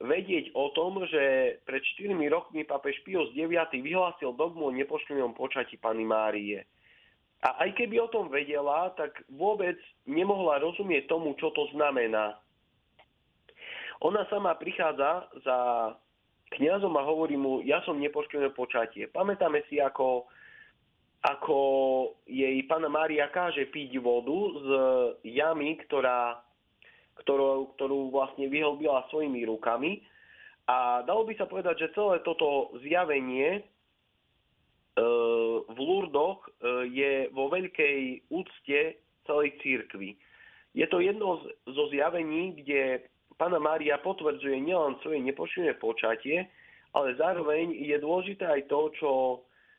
vedieť 0.00 0.52
o 0.52 0.72
tom, 0.76 1.02
že 1.08 1.56
pred 1.64 1.80
4 1.80 2.12
rokmi 2.28 2.64
papež 2.64 3.00
Pius 3.04 3.32
IX 3.32 3.68
vyhlásil 3.72 4.36
dogmu 4.36 4.68
o 4.68 4.76
nepoškvrnenom 4.76 5.32
počati 5.32 5.80
Pany 5.80 6.04
Márie. 6.04 6.64
A 7.44 7.68
aj 7.68 7.76
keby 7.76 8.00
o 8.00 8.12
tom 8.12 8.32
vedela, 8.32 8.92
tak 8.96 9.12
vôbec 9.28 9.76
nemohla 10.08 10.60
rozumieť 10.60 11.08
tomu, 11.08 11.36
čo 11.36 11.52
to 11.52 11.68
znamená. 11.76 12.36
Ona 14.04 14.28
sama 14.28 14.56
prichádza 14.56 15.28
za 15.44 15.58
kňazom 16.56 16.92
a 16.96 17.06
hovorí 17.06 17.36
mu, 17.36 17.64
ja 17.64 17.80
som 17.84 18.00
nepoškodené 18.00 18.52
počatie. 18.52 19.08
Pamätáme 19.08 19.64
si, 19.68 19.80
ako, 19.80 20.28
ako 21.26 21.58
jej 22.30 22.62
pána 22.70 22.86
Mária 22.86 23.26
káže 23.34 23.66
piť 23.74 23.98
vodu 23.98 24.38
z 24.62 24.68
jamy, 25.26 25.74
ktorá, 25.82 26.38
ktorú, 27.18 27.74
ktorú 27.74 28.14
vlastne 28.14 28.46
vyhlbila 28.46 29.10
svojimi 29.10 29.42
rukami. 29.50 30.06
A 30.70 31.02
dalo 31.02 31.26
by 31.26 31.34
sa 31.34 31.50
povedať, 31.50 31.82
že 31.82 31.94
celé 31.98 32.22
toto 32.22 32.74
zjavenie 32.78 33.58
e, 33.58 33.62
v 35.66 35.78
Lurdoch 35.78 36.46
e, 36.46 36.50
je 36.94 37.12
vo 37.34 37.50
veľkej 37.50 38.30
úcte 38.30 38.98
celej 39.26 39.50
církvy. 39.62 40.14
Je 40.78 40.86
to 40.86 41.02
jedno 41.02 41.42
zo 41.66 41.84
zjavení, 41.90 42.54
kde 42.62 43.02
Pána 43.34 43.58
Mária 43.58 43.98
potvrdzuje 43.98 44.62
nielen 44.62 44.96
svoje 45.02 45.20
nepočinné 45.20 45.74
počatie, 45.76 46.46
ale 46.94 47.18
zároveň 47.18 47.74
je 47.74 47.96
dôležité 47.98 48.46
aj 48.46 48.62
to, 48.70 48.80
čo 48.96 49.10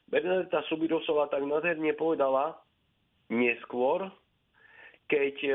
Bernadeta 0.08 0.64
Subirosová 0.72 1.28
tak 1.28 1.44
nádherne 1.44 1.92
povedala 1.94 2.56
neskôr, 3.28 4.08
keď 5.12 5.36
e, 5.44 5.52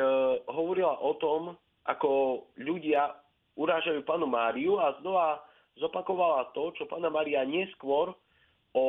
hovorila 0.49 1.01
o 1.01 1.17
tom, 1.17 1.57
ako 1.89 2.45
ľudia 2.61 3.17
urážajú 3.57 4.05
panu 4.05 4.29
Máriu 4.29 4.77
a 4.81 4.97
znova 5.01 5.41
zopakovala 5.81 6.53
to, 6.53 6.73
čo 6.77 6.85
pána 6.85 7.09
Mária 7.09 7.45
neskôr 7.49 8.13
o, 8.77 8.85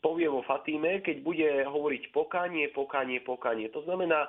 povie 0.00 0.28
vo 0.28 0.40
Fatíme, 0.44 1.04
keď 1.04 1.16
bude 1.20 1.48
hovoriť 1.68 2.12
pokánie, 2.12 2.72
pokánie, 2.72 3.20
pokánie. 3.20 3.68
To 3.72 3.84
znamená, 3.84 4.28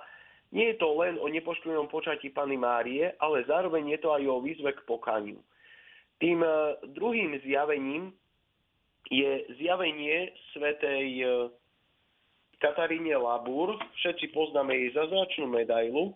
nie 0.51 0.75
je 0.75 0.79
to 0.83 0.91
len 0.99 1.15
o 1.15 1.31
nepoškvrnenom 1.31 1.87
počatí 1.87 2.35
Pany 2.35 2.59
Márie, 2.59 3.15
ale 3.23 3.47
zároveň 3.47 3.95
je 3.95 3.99
to 4.03 4.11
aj 4.11 4.23
o 4.27 4.43
výzve 4.43 4.75
k 4.75 4.81
pokaniu. 4.83 5.39
Tým 6.19 6.43
e, 6.43 6.51
druhým 6.91 7.39
zjavením 7.47 8.11
je 9.09 9.45
zjavenie 9.57 10.29
svetej 10.53 11.07
e, 11.21 11.25
Kataríne 12.61 13.17
Labur. 13.17 13.79
Všetci 14.03 14.29
poznáme 14.35 14.77
jej 14.77 14.89
zazračnú 14.93 15.49
medailu, 15.49 16.13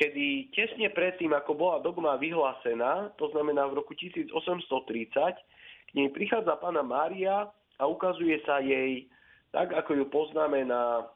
kedy 0.00 0.52
tesne 0.52 0.88
predtým, 0.92 1.36
ako 1.36 1.52
bola 1.56 1.76
dogma 1.84 2.16
vyhlásená, 2.16 3.12
to 3.20 3.28
znamená 3.32 3.68
v 3.68 3.80
roku 3.80 3.92
1830, 3.92 5.12
k 5.86 5.90
nej 5.92 6.08
prichádza 6.12 6.56
Pana 6.60 6.84
Mária 6.84 7.48
a 7.76 7.82
ukazuje 7.84 8.40
sa 8.44 8.60
jej 8.60 9.08
tak, 9.52 9.72
ako 9.72 9.96
ju 9.96 10.04
poznáme 10.12 10.68
na 10.68 11.08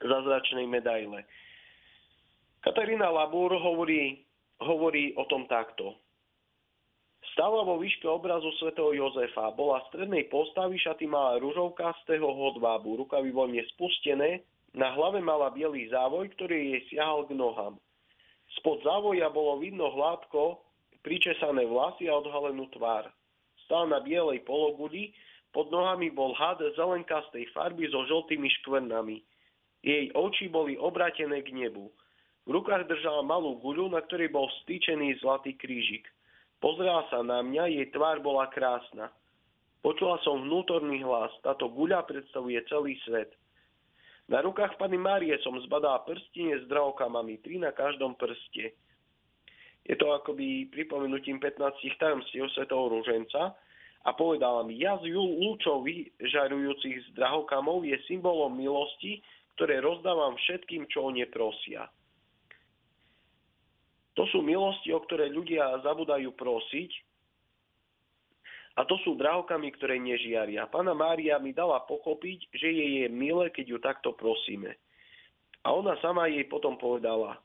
zazračnej 0.00 0.64
medaile. 0.64 1.28
Katarína 2.60 3.08
Labúr 3.08 3.56
hovorí, 3.56 4.24
hovorí 4.60 5.12
o 5.16 5.24
tom 5.28 5.48
takto. 5.48 5.96
Stála 7.40 7.64
vo 7.64 7.80
výške 7.80 8.04
obrazu 8.04 8.52
svätého 8.60 8.92
Jozefa. 8.92 9.48
Bola 9.56 9.80
strednej 9.88 10.28
postavy, 10.28 10.76
šaty 10.76 11.08
mala 11.08 11.40
ružovkastého 11.40 12.28
hodvábu, 12.28 13.00
rukavy 13.00 13.32
voľne 13.32 13.64
spustené, 13.72 14.44
na 14.76 14.92
hlave 14.92 15.24
mala 15.24 15.48
biely 15.48 15.88
závoj, 15.88 16.28
ktorý 16.36 16.76
jej 16.76 16.80
siahal 16.92 17.24
k 17.24 17.32
nohám. 17.32 17.80
Spod 18.60 18.84
závoja 18.84 19.32
bolo 19.32 19.56
vidno 19.56 19.88
hladko 19.88 20.60
pričesané 21.00 21.64
vlasy 21.64 22.12
a 22.12 22.20
odhalenú 22.20 22.68
tvár. 22.76 23.08
Stál 23.64 23.88
na 23.88 24.04
bielej 24.04 24.44
pologuli, 24.44 25.16
pod 25.56 25.72
nohami 25.72 26.12
bol 26.12 26.36
had 26.36 26.60
zelenkastej 26.76 27.48
farby 27.56 27.88
so 27.88 28.04
žltými 28.04 28.52
škvrnami. 28.60 29.24
Jej 29.80 30.12
oči 30.12 30.52
boli 30.52 30.76
obratené 30.76 31.40
k 31.40 31.56
nebu. 31.56 31.88
V 32.44 32.52
rukách 32.52 32.84
držala 32.84 33.24
malú 33.24 33.56
guľu, 33.64 33.96
na 33.96 34.04
ktorej 34.04 34.28
bol 34.28 34.44
stýčený 34.60 35.24
zlatý 35.24 35.56
krížik. 35.56 36.04
Pozrela 36.60 37.08
sa 37.08 37.24
na 37.24 37.40
mňa, 37.40 37.72
jej 37.72 37.88
tvár 37.88 38.20
bola 38.20 38.44
krásna. 38.52 39.08
Počula 39.80 40.20
som 40.20 40.44
vnútorný 40.44 41.00
hlas, 41.00 41.32
táto 41.40 41.72
guľa 41.72 42.04
predstavuje 42.04 42.60
celý 42.68 43.00
svet. 43.08 43.32
Na 44.28 44.44
rukách 44.44 44.76
Pany 44.76 45.00
Márie 45.00 45.34
som 45.40 45.56
zbadala 45.64 46.04
prstine 46.04 46.60
s 46.60 46.68
drahokamami, 46.68 47.40
tri 47.40 47.56
na 47.56 47.72
každom 47.72 48.12
prste. 48.14 48.76
Je 49.88 49.96
to 49.96 50.12
akoby 50.12 50.68
pripomenutím 50.68 51.40
15 51.40 51.80
tajomstiev 51.96 52.46
svetov 52.52 52.92
Rúženca 52.92 53.56
a 54.04 54.10
povedala 54.12 54.60
mi, 54.62 54.76
jaz 54.76 55.00
lúčov 55.02 55.82
vyžarujúcich 55.88 57.08
z 57.08 57.08
drahokamov 57.16 57.88
je 57.88 57.96
symbolom 58.04 58.52
milosti, 58.52 59.24
ktoré 59.56 59.80
rozdávam 59.80 60.36
všetkým, 60.36 60.84
čo 60.92 61.08
o 61.08 61.10
ne 61.10 61.24
prosia. 61.24 61.88
To 64.20 64.28
sú 64.28 64.44
milosti, 64.44 64.92
o 64.92 65.00
ktoré 65.00 65.32
ľudia 65.32 65.80
zabudajú 65.80 66.36
prosiť. 66.36 66.92
A 68.76 68.84
to 68.84 69.00
sú 69.00 69.16
drahokami, 69.16 69.72
ktoré 69.80 69.96
nežiaria. 69.96 70.68
Pána 70.68 70.92
Mária 70.92 71.40
mi 71.40 71.56
dala 71.56 71.80
pochopiť, 71.88 72.52
že 72.52 72.68
jej 72.68 72.90
je 73.00 73.06
milé, 73.08 73.48
keď 73.48 73.64
ju 73.72 73.78
takto 73.80 74.12
prosíme. 74.12 74.76
A 75.64 75.72
ona 75.72 75.96
sama 76.04 76.28
jej 76.28 76.44
potom 76.52 76.76
povedala, 76.76 77.40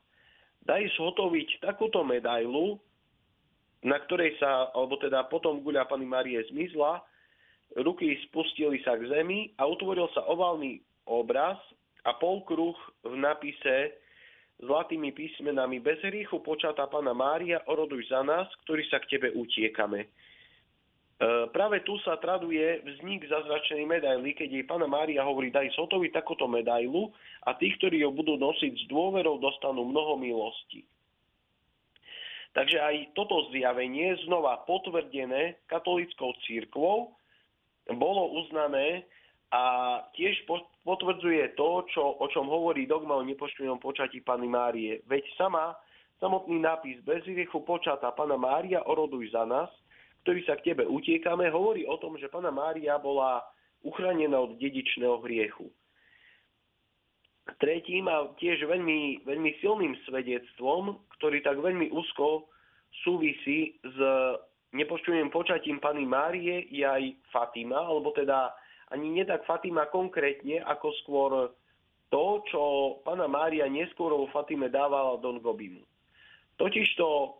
daj 0.68 0.84
zhotoviť 1.00 1.64
takúto 1.64 2.04
medailu, 2.04 2.76
na 3.80 3.96
ktorej 3.96 4.36
sa, 4.36 4.68
alebo 4.76 5.00
teda 5.00 5.32
potom 5.32 5.64
guľa 5.64 5.88
Pany 5.88 6.04
Márie 6.04 6.44
zmizla, 6.52 7.00
ruky 7.80 8.20
spustili 8.28 8.84
sa 8.84 9.00
k 9.00 9.08
zemi 9.08 9.48
a 9.56 9.64
utvoril 9.64 10.12
sa 10.12 10.28
oválny 10.28 10.84
obraz 11.08 11.56
a 12.04 12.12
polkruh 12.20 12.76
v 13.00 13.16
napise 13.16 13.96
zlatými 14.62 15.12
písmenami 15.12 15.84
bez 15.84 16.00
hriechu 16.00 16.40
počatá 16.40 16.88
Pana 16.88 17.12
Mária, 17.12 17.60
oroduj 17.68 18.08
za 18.08 18.24
nás, 18.24 18.48
ktorí 18.64 18.88
sa 18.88 19.02
k 19.04 19.16
Tebe 19.16 19.28
utiekame. 19.36 20.04
E, 20.04 20.08
práve 21.52 21.84
tu 21.84 22.00
sa 22.00 22.16
traduje 22.16 22.80
vznik 22.84 23.28
zazračenej 23.28 23.84
medaily, 23.84 24.32
keď 24.32 24.48
jej 24.48 24.64
Pana 24.64 24.88
Mária 24.88 25.20
hovorí, 25.24 25.52
daj 25.52 25.72
Sotovi 25.76 26.08
takúto 26.08 26.48
medailu 26.48 27.12
a 27.44 27.52
tí, 27.56 27.72
ktorí 27.76 28.00
ju 28.00 28.10
budú 28.12 28.40
nosiť 28.40 28.72
s 28.72 28.84
dôverou, 28.88 29.36
dostanú 29.36 29.84
mnoho 29.84 30.16
milosti. 30.16 30.84
Takže 32.56 32.80
aj 32.80 33.12
toto 33.12 33.52
zjavenie, 33.52 34.16
znova 34.24 34.64
potvrdené 34.64 35.60
katolickou 35.68 36.32
církvou, 36.48 37.12
bolo 37.92 38.22
uznané 38.40 39.04
a 39.54 39.62
tiež 40.18 40.42
potvrdzuje 40.82 41.54
to, 41.54 41.86
čo, 41.94 42.02
o 42.18 42.26
čom 42.34 42.50
hovorí 42.50 42.82
dogma 42.82 43.14
o 43.14 43.26
nepoškvrnenom 43.26 43.78
počatí 43.78 44.18
Pany 44.26 44.50
Márie. 44.50 45.06
Veď 45.06 45.22
sama, 45.38 45.78
samotný 46.18 46.58
nápis 46.58 46.98
bez 47.06 47.22
hriechu 47.22 47.62
počatá 47.62 48.10
Pana 48.10 48.34
Mária, 48.34 48.82
oroduj 48.82 49.30
za 49.30 49.46
nás, 49.46 49.70
ktorý 50.26 50.42
sa 50.42 50.58
k 50.58 50.74
tebe 50.74 50.82
utiekame, 50.90 51.46
hovorí 51.46 51.86
o 51.86 51.94
tom, 52.02 52.18
že 52.18 52.26
Pana 52.26 52.50
Mária 52.50 52.98
bola 52.98 53.46
uchránená 53.86 54.34
od 54.42 54.58
dedičného 54.58 55.22
hriechu. 55.22 55.70
Tretím 57.62 58.10
a 58.10 58.26
tiež 58.42 58.66
veľmi, 58.66 59.22
veľmi 59.22 59.50
silným 59.62 59.94
svedectvom, 60.10 60.98
ktorý 61.18 61.38
tak 61.46 61.62
veľmi 61.62 61.94
úzko 61.94 62.50
súvisí 63.06 63.78
s 63.86 63.98
nepošťujem 64.74 65.30
počatím 65.30 65.78
Pany 65.78 66.02
Márie, 66.02 66.66
je 66.74 66.82
aj 66.82 67.14
Fatima, 67.30 67.86
alebo 67.86 68.10
teda 68.10 68.50
ani 68.94 69.06
nie 69.10 69.24
tak 69.26 69.42
Fatima 69.46 69.90
konkrétne, 69.90 70.62
ako 70.62 70.88
skôr 71.02 71.30
to, 72.10 72.24
čo 72.46 72.62
pána 73.02 73.26
Mária 73.26 73.66
neskôr 73.66 74.14
vo 74.14 74.30
Fatime 74.30 74.70
dávala 74.70 75.18
Don 75.18 75.42
Gobimu. 75.42 75.82
Totižto 76.54 77.36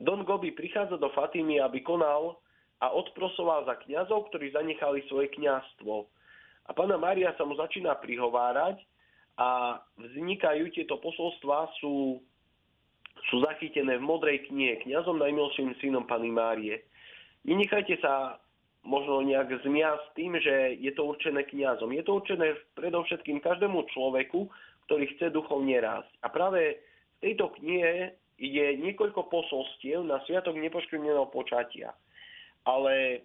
Don 0.00 0.22
Gobi 0.24 0.54
prichádza 0.54 0.96
do 0.96 1.10
Fatimy, 1.12 1.60
aby 1.60 1.82
konal 1.82 2.38
a 2.80 2.88
odprosoval 2.88 3.68
za 3.68 3.76
kňazov, 3.84 4.32
ktorí 4.32 4.54
zanechali 4.54 5.04
svoje 5.10 5.28
kňazstvo. 5.36 6.08
A 6.64 6.70
pána 6.72 6.96
Mária 6.96 7.34
sa 7.36 7.44
mu 7.44 7.58
začína 7.58 7.98
prihovárať 8.00 8.80
a 9.36 9.80
vznikajú 9.98 10.72
tieto 10.72 10.96
posolstva, 11.02 11.68
sú, 11.82 12.22
sú 13.28 13.36
zachytené 13.44 14.00
v 14.00 14.06
modrej 14.06 14.48
knihe 14.48 14.80
kňazom 14.86 15.20
najmilším 15.20 15.76
synom 15.82 16.08
Pany 16.08 16.32
Márie. 16.32 16.80
Nenechajte 17.44 18.00
sa 18.00 18.40
možno 18.84 19.20
nejak 19.20 19.60
zmiasť 19.60 20.04
tým, 20.16 20.32
že 20.40 20.80
je 20.80 20.92
to 20.96 21.04
určené 21.04 21.44
kňazom. 21.44 21.92
Je 21.92 22.04
to 22.04 22.16
určené 22.16 22.56
predovšetkým 22.76 23.44
každému 23.44 23.84
človeku, 23.92 24.48
ktorý 24.88 25.04
chce 25.16 25.30
duchovne 25.30 25.76
rásť. 25.78 26.10
A 26.24 26.32
práve 26.32 26.80
v 27.20 27.30
tejto 27.30 27.52
knihe 27.60 28.16
je 28.40 28.66
niekoľko 28.80 29.28
posolstiev 29.28 30.00
na 30.00 30.18
Sviatok 30.24 30.56
nepoškvrneného 30.56 31.28
počatia. 31.28 31.92
Ale 32.64 33.24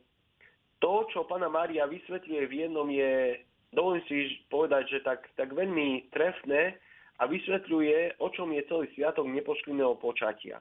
to, 0.84 1.08
čo 1.16 1.24
pána 1.24 1.48
Mária 1.48 1.88
vysvetľuje 1.88 2.44
v 2.52 2.54
jednom, 2.68 2.88
je, 2.92 3.40
dovolím 3.72 4.04
si 4.12 4.44
povedať, 4.52 4.92
že 4.92 5.00
tak, 5.08 5.24
tak 5.40 5.56
veľmi 5.56 6.12
trefné 6.12 6.76
a 7.18 7.24
vysvetľuje, 7.32 8.20
o 8.20 8.28
čom 8.36 8.52
je 8.52 8.68
celý 8.68 8.86
Sviatok 8.92 9.32
nepoškvrneného 9.32 9.96
počatia. 10.04 10.60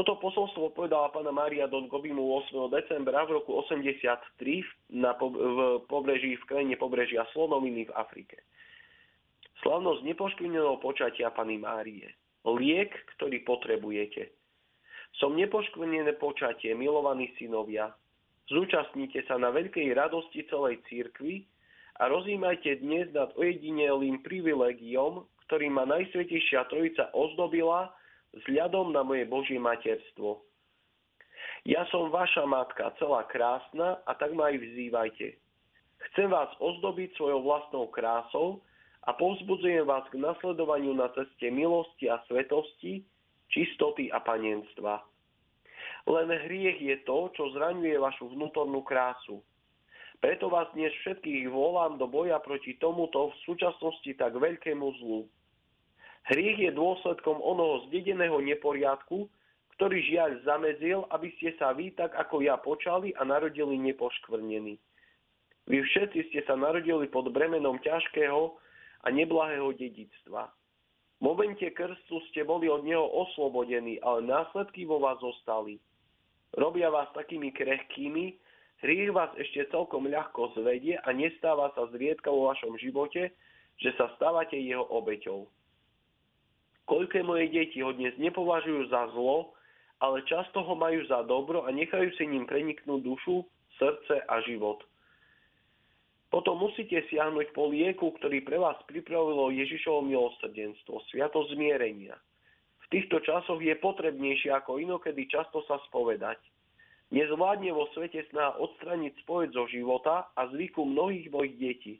Toto 0.00 0.16
posolstvo 0.16 0.72
povedala 0.72 1.12
pána 1.12 1.28
Mária 1.28 1.68
Don 1.68 1.84
Gobimu 1.84 2.32
8. 2.48 2.72
decembra 2.72 3.20
v 3.28 3.36
roku 3.36 3.52
83 3.68 4.32
na 4.96 5.12
po, 5.12 5.28
v 5.28 5.84
pobreží, 5.92 6.40
v 6.40 6.48
krajine 6.48 6.72
pobrežia 6.80 7.28
Slonoviny 7.36 7.84
v 7.84 7.92
Afrike. 7.92 8.40
Slavnosť 9.60 10.00
nepoškvrneného 10.00 10.80
počatia 10.80 11.28
Pany 11.28 11.60
Márie. 11.60 12.16
Liek, 12.48 12.96
ktorý 13.12 13.44
potrebujete. 13.44 14.32
Som 15.20 15.36
nepoškvrnené 15.36 16.16
počatie, 16.16 16.72
milovaní 16.72 17.36
synovia. 17.36 17.92
Zúčastnite 18.48 19.20
sa 19.28 19.36
na 19.36 19.52
veľkej 19.52 19.92
radosti 19.92 20.48
celej 20.48 20.80
církvy 20.88 21.44
a 22.00 22.08
rozímajte 22.08 22.80
dnes 22.80 23.12
nad 23.12 23.36
ojedinelým 23.36 24.24
privilegiom, 24.24 25.28
ktorý 25.44 25.68
ma 25.68 25.84
Najsvetejšia 25.84 26.72
Trojica 26.72 27.12
ozdobila 27.12 27.99
vzhľadom 28.34 28.94
na 28.94 29.02
moje 29.02 29.26
Božie 29.26 29.58
materstvo. 29.58 30.42
Ja 31.64 31.84
som 31.92 32.08
vaša 32.08 32.48
matka, 32.48 32.94
celá 32.96 33.28
krásna, 33.28 34.00
a 34.08 34.16
tak 34.16 34.32
ma 34.32 34.48
aj 34.48 34.56
vzývajte. 34.60 35.36
Chcem 36.10 36.32
vás 36.32 36.48
ozdobiť 36.56 37.12
svojou 37.16 37.44
vlastnou 37.44 37.92
krásou 37.92 38.64
a 39.04 39.12
povzbudzujem 39.12 39.84
vás 39.84 40.04
k 40.08 40.16
nasledovaniu 40.16 40.96
na 40.96 41.12
ceste 41.12 41.52
milosti 41.52 42.08
a 42.08 42.20
svetosti, 42.24 43.04
čistoty 43.52 44.08
a 44.08 44.24
panenstva. 44.24 45.04
Len 46.08 46.32
hriech 46.32 46.80
je 46.80 46.96
to, 47.04 47.28
čo 47.36 47.52
zraňuje 47.52 48.00
vašu 48.00 48.32
vnútornú 48.32 48.80
krásu. 48.80 49.44
Preto 50.20 50.52
vás 50.52 50.68
dnes 50.76 50.92
všetkých 51.00 51.48
volám 51.48 51.96
do 51.96 52.04
boja 52.08 52.40
proti 52.40 52.76
tomuto 52.76 53.32
v 53.32 53.40
súčasnosti 53.44 54.10
tak 54.16 54.36
veľkému 54.36 54.86
zlu. 55.00 55.28
Hriech 56.28 56.58
je 56.60 56.70
dôsledkom 56.76 57.40
onoho 57.40 57.88
zdedeného 57.88 58.38
neporiadku, 58.44 59.30
ktorý 59.80 59.96
žiaľ 60.04 60.30
zamedzil, 60.44 61.08
aby 61.08 61.32
ste 61.40 61.56
sa 61.56 61.72
vy 61.72 61.96
tak 61.96 62.12
ako 62.12 62.44
ja 62.44 62.60
počali 62.60 63.16
a 63.16 63.24
narodili 63.24 63.80
nepoškvrnení. 63.80 64.76
Vy 65.70 65.78
všetci 65.80 66.28
ste 66.28 66.40
sa 66.44 66.58
narodili 66.58 67.08
pod 67.08 67.32
bremenom 67.32 67.80
ťažkého 67.80 68.60
a 69.00 69.06
neblahého 69.08 69.72
dedictva. 69.72 70.52
V 71.20 71.20
momente 71.24 71.64
krstu 71.72 72.20
ste 72.32 72.44
boli 72.44 72.68
od 72.68 72.84
neho 72.84 73.04
oslobodení, 73.04 74.00
ale 74.00 74.24
následky 74.24 74.88
vo 74.88 75.00
vás 75.00 75.20
zostali. 75.20 75.80
Robia 76.56 76.90
vás 76.90 77.08
takými 77.12 77.52
krehkými, 77.52 78.36
hriech 78.82 79.12
vás 79.12 79.30
ešte 79.36 79.68
celkom 79.70 80.08
ľahko 80.08 80.56
zvedie 80.56 80.96
a 80.96 81.08
nestáva 81.12 81.70
sa 81.76 81.88
zriedka 81.92 82.32
vo 82.32 82.50
vašom 82.50 82.76
živote, 82.80 83.30
že 83.80 83.90
sa 83.96 84.12
stávate 84.16 84.58
jeho 84.58 84.84
obeťou. 84.88 85.48
Koľké 86.90 87.22
moje 87.22 87.46
deti 87.54 87.78
ho 87.86 87.94
dnes 87.94 88.18
nepovažujú 88.18 88.90
za 88.90 89.06
zlo, 89.14 89.54
ale 90.02 90.26
často 90.26 90.58
ho 90.58 90.74
majú 90.74 91.06
za 91.06 91.22
dobro 91.22 91.62
a 91.62 91.70
nechajú 91.70 92.10
si 92.18 92.26
ním 92.26 92.50
preniknúť 92.50 93.06
dušu, 93.06 93.46
srdce 93.78 94.26
a 94.26 94.42
život. 94.42 94.82
Potom 96.34 96.58
musíte 96.58 96.98
siahnuť 97.06 97.54
po 97.54 97.70
lieku, 97.70 98.10
ktorý 98.18 98.42
pre 98.42 98.58
vás 98.58 98.74
pripravilo 98.90 99.54
Ježišovo 99.54 100.02
milosrdenstvo, 100.02 101.06
sviatosť 101.14 101.54
zmierenia. 101.54 102.18
V 102.82 102.98
týchto 102.98 103.22
časoch 103.22 103.62
je 103.62 103.74
potrebnejšie 103.78 104.50
ako 104.50 104.82
inokedy 104.82 105.30
často 105.30 105.62
sa 105.70 105.78
spovedať. 105.86 106.42
Nezvládne 107.14 107.70
vo 107.70 107.86
svete 107.94 108.26
snaha 108.34 108.58
odstraniť 108.58 109.14
spoved 109.22 109.54
zo 109.54 109.70
života 109.70 110.34
a 110.34 110.46
zvyku 110.50 110.82
mnohých 110.82 111.30
mojich 111.30 111.54
detí. 111.54 111.94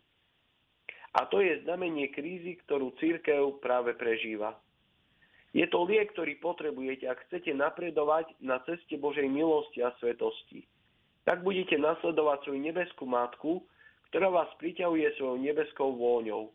A 1.15 1.31
to 1.31 1.43
je 1.43 1.63
znamenie 1.63 2.11
krízy, 2.11 2.59
ktorú 2.67 2.95
církev 2.99 3.63
práve 3.63 3.95
prežíva. 3.95 4.59
Je 5.51 5.67
to 5.67 5.83
liek, 5.83 6.15
ktorý 6.15 6.39
potrebujete, 6.39 7.11
ak 7.11 7.27
chcete 7.27 7.51
napredovať 7.51 8.39
na 8.39 8.63
ceste 8.63 8.95
Božej 8.95 9.27
milosti 9.27 9.83
a 9.83 9.91
svetosti. 9.99 10.63
Tak 11.27 11.43
budete 11.43 11.75
nasledovať 11.75 12.47
svoju 12.47 12.61
nebeskú 12.63 13.05
matku, 13.07 13.67
ktorá 14.11 14.31
vás 14.31 14.51
priťahuje 14.63 15.19
svojou 15.19 15.39
nebeskou 15.43 15.91
vôňou. 15.95 16.55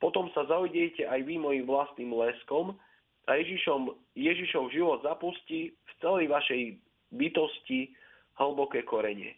Potom 0.00 0.32
sa 0.32 0.48
zaujdiete 0.48 1.04
aj 1.04 1.20
vy 1.28 1.36
mojim 1.36 1.68
vlastným 1.68 2.16
leskom 2.16 2.72
a 3.28 3.36
Ježišom, 3.36 3.92
Ježišov 4.16 4.72
život 4.72 5.04
zapustí 5.04 5.76
v 5.76 5.92
celej 6.00 6.32
vašej 6.32 6.62
bytosti 7.12 7.92
hlboké 8.40 8.80
korene. 8.88 9.36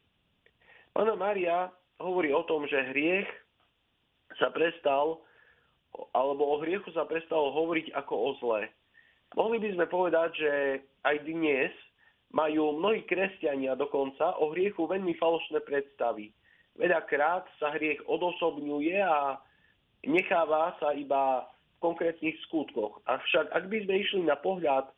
Pána 0.94 1.18
Maria 1.18 1.74
hovorí 1.98 2.30
o 2.30 2.46
tom, 2.46 2.70
že 2.70 2.78
hriech 2.94 3.26
sa 4.38 4.54
prestal, 4.54 5.18
alebo 6.14 6.54
o 6.54 6.56
hriechu 6.62 6.88
sa 6.94 7.02
prestalo 7.04 7.50
hovoriť 7.50 7.90
ako 7.98 8.14
o 8.14 8.30
zle. 8.38 8.62
Mohli 9.32 9.56
by 9.64 9.68
sme 9.76 9.86
povedať, 9.88 10.30
že 10.36 10.52
aj 11.08 11.16
dnes 11.24 11.72
majú 12.32 12.76
mnohí 12.76 13.04
kresťania 13.08 13.76
dokonca 13.76 14.36
o 14.40 14.52
hriechu 14.52 14.84
veľmi 14.84 15.16
falošné 15.16 15.60
predstavy. 15.64 16.32
Veľakrát 16.76 17.44
sa 17.60 17.72
hriech 17.76 18.00
odosobňuje 18.08 18.96
a 19.04 19.36
necháva 20.08 20.76
sa 20.80 20.96
iba 20.96 21.44
v 21.44 21.76
konkrétnych 21.84 22.36
skutkoch. 22.48 23.04
Avšak 23.04 23.52
ak 23.52 23.64
by 23.68 23.84
sme 23.84 23.94
išli 24.00 24.22
na 24.24 24.36
pohľad 24.40 24.88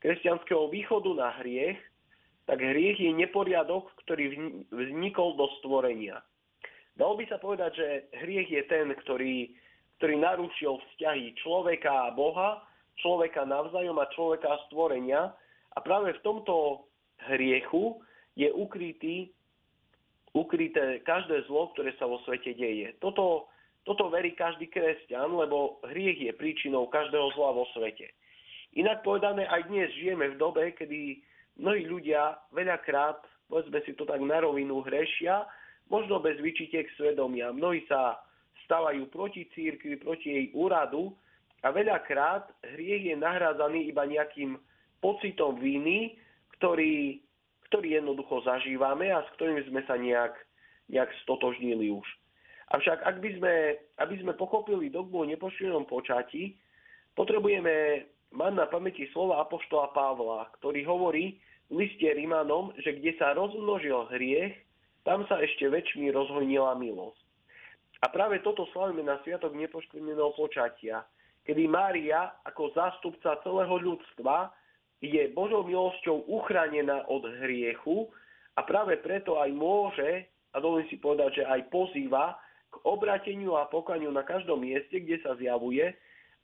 kresťanského 0.00 0.72
východu 0.72 1.10
na 1.12 1.28
hriech, 1.44 1.76
tak 2.48 2.64
hriech 2.64 2.96
je 2.96 3.12
neporiadok, 3.12 3.92
ktorý 4.04 4.56
vznikol 4.72 5.36
do 5.36 5.52
stvorenia. 5.60 6.24
Dalo 6.96 7.20
by 7.20 7.24
sa 7.28 7.36
povedať, 7.36 7.76
že 7.76 7.88
hriech 8.24 8.48
je 8.48 8.62
ten, 8.64 8.88
ktorý, 9.04 9.52
ktorý 10.00 10.14
narušil 10.16 10.80
vzťahy 10.80 11.36
človeka 11.44 12.08
a 12.08 12.16
Boha 12.16 12.64
človeka 13.00 13.46
navzájom 13.46 13.98
a 13.98 14.10
človeka 14.14 14.50
stvorenia. 14.68 15.34
A 15.74 15.78
práve 15.80 16.14
v 16.18 16.24
tomto 16.26 16.86
hriechu 17.30 18.02
je 18.34 18.50
ukrytý, 18.50 19.30
ukryté 20.34 21.02
každé 21.02 21.46
zlo, 21.50 21.70
ktoré 21.74 21.94
sa 21.98 22.06
vo 22.06 22.22
svete 22.26 22.54
deje. 22.54 22.94
Toto, 23.02 23.50
toto 23.82 24.10
verí 24.10 24.34
každý 24.34 24.70
kresťan, 24.70 25.34
lebo 25.34 25.82
hriech 25.86 26.18
je 26.18 26.32
príčinou 26.34 26.86
každého 26.90 27.34
zla 27.34 27.50
vo 27.54 27.66
svete. 27.74 28.10
Inak 28.76 29.02
povedané, 29.02 29.48
aj 29.48 29.66
dnes 29.66 29.88
žijeme 29.96 30.34
v 30.34 30.38
dobe, 30.38 30.76
kedy 30.76 31.18
mnohí 31.58 31.88
ľudia 31.88 32.38
veľakrát, 32.54 33.18
povedzme 33.48 33.80
si 33.82 33.96
to 33.96 34.04
tak 34.04 34.20
na 34.20 34.44
rovinu, 34.44 34.84
hrešia, 34.84 35.48
možno 35.88 36.20
bez 36.20 36.36
vyčitek 36.38 36.86
svedomia. 36.94 37.50
Mnohí 37.50 37.82
sa 37.88 38.20
stávajú 38.68 39.08
proti 39.08 39.48
církvi, 39.56 39.96
proti 39.98 40.28
jej 40.28 40.46
úradu, 40.52 41.16
a 41.62 41.74
veľakrát 41.74 42.54
hriech 42.76 43.10
je 43.10 43.16
nahrádzaný 43.18 43.90
iba 43.90 44.06
nejakým 44.06 44.58
pocitom 45.02 45.58
viny, 45.58 46.14
ktorý, 46.58 47.18
ktorý 47.70 47.98
jednoducho 47.98 48.42
zažívame 48.46 49.10
a 49.10 49.26
s 49.26 49.28
ktorým 49.38 49.62
sme 49.66 49.82
sa 49.86 49.98
nejak, 49.98 50.34
nejak 50.90 51.10
stotožnili 51.26 51.90
už. 51.90 52.06
Avšak 52.68 53.00
ak 53.00 53.16
by 53.24 53.30
sme, 53.40 53.54
aby 53.98 54.14
sme 54.20 54.32
pochopili 54.36 54.92
dogmu 54.92 55.24
o 55.24 55.30
nepoštenom 55.30 55.88
počatí, 55.88 56.54
potrebujeme 57.16 58.06
mať 58.30 58.52
na 58.54 58.66
pamäti 58.68 59.08
slova 59.10 59.40
Apoštola 59.40 59.90
Pavla, 59.96 60.52
ktorý 60.60 60.84
hovorí 60.84 61.40
v 61.72 61.84
liste 61.84 62.04
Rimanom, 62.04 62.76
že 62.84 62.92
kde 63.00 63.16
sa 63.16 63.32
rozmnožil 63.32 64.12
hriech, 64.12 64.52
tam 65.08 65.24
sa 65.26 65.40
ešte 65.40 65.64
väčšmi 65.64 66.12
rozhojnila 66.12 66.76
milosť. 66.76 67.24
A 68.04 68.12
práve 68.12 68.38
toto 68.44 68.68
slavíme 68.70 69.02
na 69.02 69.18
Sviatok 69.24 69.56
nepoškvrneného 69.56 70.36
počatia 70.36 71.02
kedy 71.48 71.64
Mária 71.64 72.36
ako 72.44 72.76
zástupca 72.76 73.40
celého 73.40 73.80
ľudstva 73.80 74.52
je 75.00 75.32
Božou 75.32 75.64
milosťou 75.64 76.28
uchránená 76.28 77.08
od 77.08 77.24
hriechu 77.40 78.12
a 78.52 78.60
práve 78.68 79.00
preto 79.00 79.40
aj 79.40 79.48
môže, 79.56 80.28
a 80.52 80.60
dovolím 80.60 80.84
si 80.92 81.00
povedať, 81.00 81.40
že 81.40 81.44
aj 81.48 81.72
pozýva 81.72 82.36
k 82.68 82.76
obrateniu 82.84 83.56
a 83.56 83.64
pokaniu 83.64 84.12
na 84.12 84.28
každom 84.28 84.60
mieste, 84.60 85.00
kde 85.00 85.24
sa 85.24 85.40
zjavuje 85.40 85.88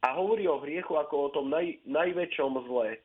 a 0.01 0.09
hovorí 0.17 0.49
o 0.49 0.57
hriechu 0.65 0.97
ako 0.97 1.29
o 1.29 1.33
tom 1.37 1.53
naj, 1.53 1.85
najväčšom 1.85 2.65
zle. 2.65 2.97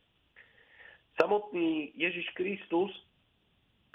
Samotný 1.20 1.92
Ježiš 2.00 2.32
Kristus 2.32 2.96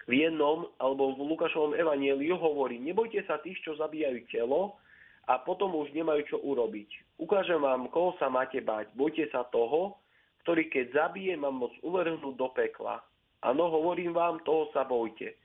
v 0.04 0.28
jednom 0.28 0.68
alebo 0.76 1.16
v 1.16 1.24
Lukášovom 1.24 1.72
evanieliu 1.72 2.36
hovorí, 2.36 2.76
nebojte 2.76 3.24
sa 3.24 3.40
tých, 3.40 3.56
čo 3.64 3.80
zabíjajú 3.80 4.28
telo, 4.28 4.76
a 5.24 5.40
potom 5.40 5.72
už 5.72 5.92
nemajú 5.96 6.22
čo 6.28 6.38
urobiť. 6.44 7.18
Ukážem 7.20 7.60
vám, 7.60 7.88
koho 7.88 8.12
sa 8.20 8.28
máte 8.28 8.60
bať. 8.60 8.92
Bojte 8.92 9.24
sa 9.32 9.48
toho, 9.48 9.96
ktorý 10.44 10.68
keď 10.68 10.92
zabije, 10.92 11.32
mám 11.40 11.64
moc 11.64 11.72
uvrhnúť 11.80 12.36
do 12.36 12.49
pekla. 12.53 13.01
Áno, 13.44 13.72
hovorím 13.72 14.12
vám, 14.12 14.44
toho 14.44 14.68
sa 14.76 14.84
bojte. 14.84 15.36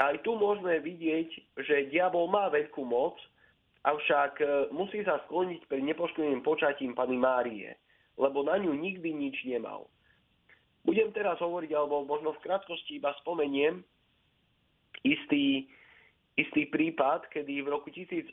Aj 0.00 0.16
tu 0.24 0.32
môžeme 0.36 0.80
vidieť, 0.80 1.28
že 1.60 1.92
diabol 1.92 2.32
má 2.32 2.48
veľkú 2.48 2.80
moc, 2.80 3.20
avšak 3.84 4.32
e, 4.40 4.46
musí 4.72 5.04
sa 5.04 5.20
skloniť 5.28 5.68
pred 5.68 5.84
nepoškodeným 5.84 6.40
počatím 6.40 6.96
Pany 6.96 7.20
Márie, 7.20 7.76
lebo 8.16 8.40
na 8.40 8.56
ňu 8.56 8.72
nikdy 8.72 9.12
nič 9.12 9.44
nemal. 9.44 9.92
Budem 10.82 11.12
teraz 11.12 11.36
hovoriť, 11.38 11.70
alebo 11.76 12.08
možno 12.08 12.32
v 12.32 12.42
krátkosti 12.42 12.98
iba 12.98 13.12
spomeniem 13.20 13.84
istý 15.04 15.68
istý 16.36 16.68
prípad, 16.68 17.28
kedy 17.28 17.60
v 17.60 17.68
roku 17.68 17.92
1823 17.92 18.32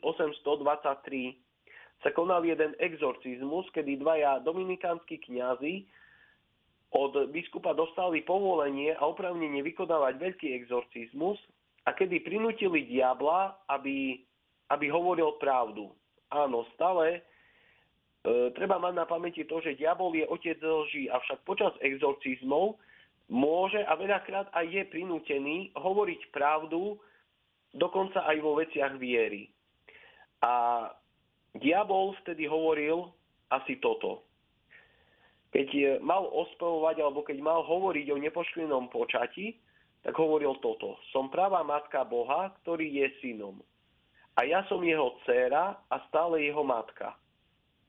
sa 2.00 2.10
konal 2.16 2.48
jeden 2.48 2.72
exorcizmus, 2.80 3.68
kedy 3.76 4.00
dvaja 4.00 4.40
dominikánsky 4.40 5.20
kňazi 5.20 5.84
od 6.96 7.30
biskupa 7.30 7.76
dostali 7.76 8.24
povolenie 8.26 8.96
a 8.98 9.06
opravnenie 9.06 9.62
vykonávať 9.62 10.16
veľký 10.18 10.48
exorcizmus 10.64 11.38
a 11.86 11.94
kedy 11.94 12.24
prinútili 12.24 12.88
diabla, 12.88 13.54
aby, 13.70 14.26
aby 14.74 14.86
hovoril 14.90 15.38
pravdu. 15.38 15.94
Áno, 16.34 16.66
stále 16.74 17.20
e, 18.26 18.50
treba 18.58 18.82
mať 18.82 18.94
na 18.96 19.06
pamäti 19.06 19.46
to, 19.46 19.62
že 19.62 19.78
diabol 19.78 20.16
je 20.18 20.26
otec 20.26 20.58
lží, 20.58 21.12
avšak 21.12 21.46
počas 21.46 21.74
exorcizmov 21.84 22.80
môže 23.30 23.86
a 23.86 23.94
veľakrát 23.94 24.50
aj 24.58 24.66
je 24.66 24.84
prinútený 24.90 25.70
hovoriť 25.78 26.34
pravdu, 26.34 26.98
dokonca 27.74 28.26
aj 28.26 28.38
vo 28.42 28.58
veciach 28.58 28.98
viery. 28.98 29.50
A 30.42 30.88
diabol 31.58 32.16
vtedy 32.24 32.48
hovoril 32.48 33.12
asi 33.52 33.78
toto. 33.82 34.24
Keď 35.50 36.00
mal 36.06 36.30
ospevovať 36.30 36.96
alebo 37.02 37.26
keď 37.26 37.38
mal 37.42 37.66
hovoriť 37.66 38.06
o 38.14 38.22
nepoškvenom 38.22 38.94
počati, 38.94 39.58
tak 40.06 40.14
hovoril 40.16 40.62
toto. 40.62 41.02
Som 41.12 41.34
pravá 41.34 41.66
matka 41.66 42.06
Boha, 42.06 42.54
ktorý 42.62 42.88
je 43.04 43.08
synom. 43.20 43.60
A 44.40 44.48
ja 44.48 44.64
som 44.72 44.80
jeho 44.86 45.20
dcéra 45.26 45.76
a 45.90 45.96
stále 46.08 46.48
jeho 46.48 46.64
matka. 46.64 47.18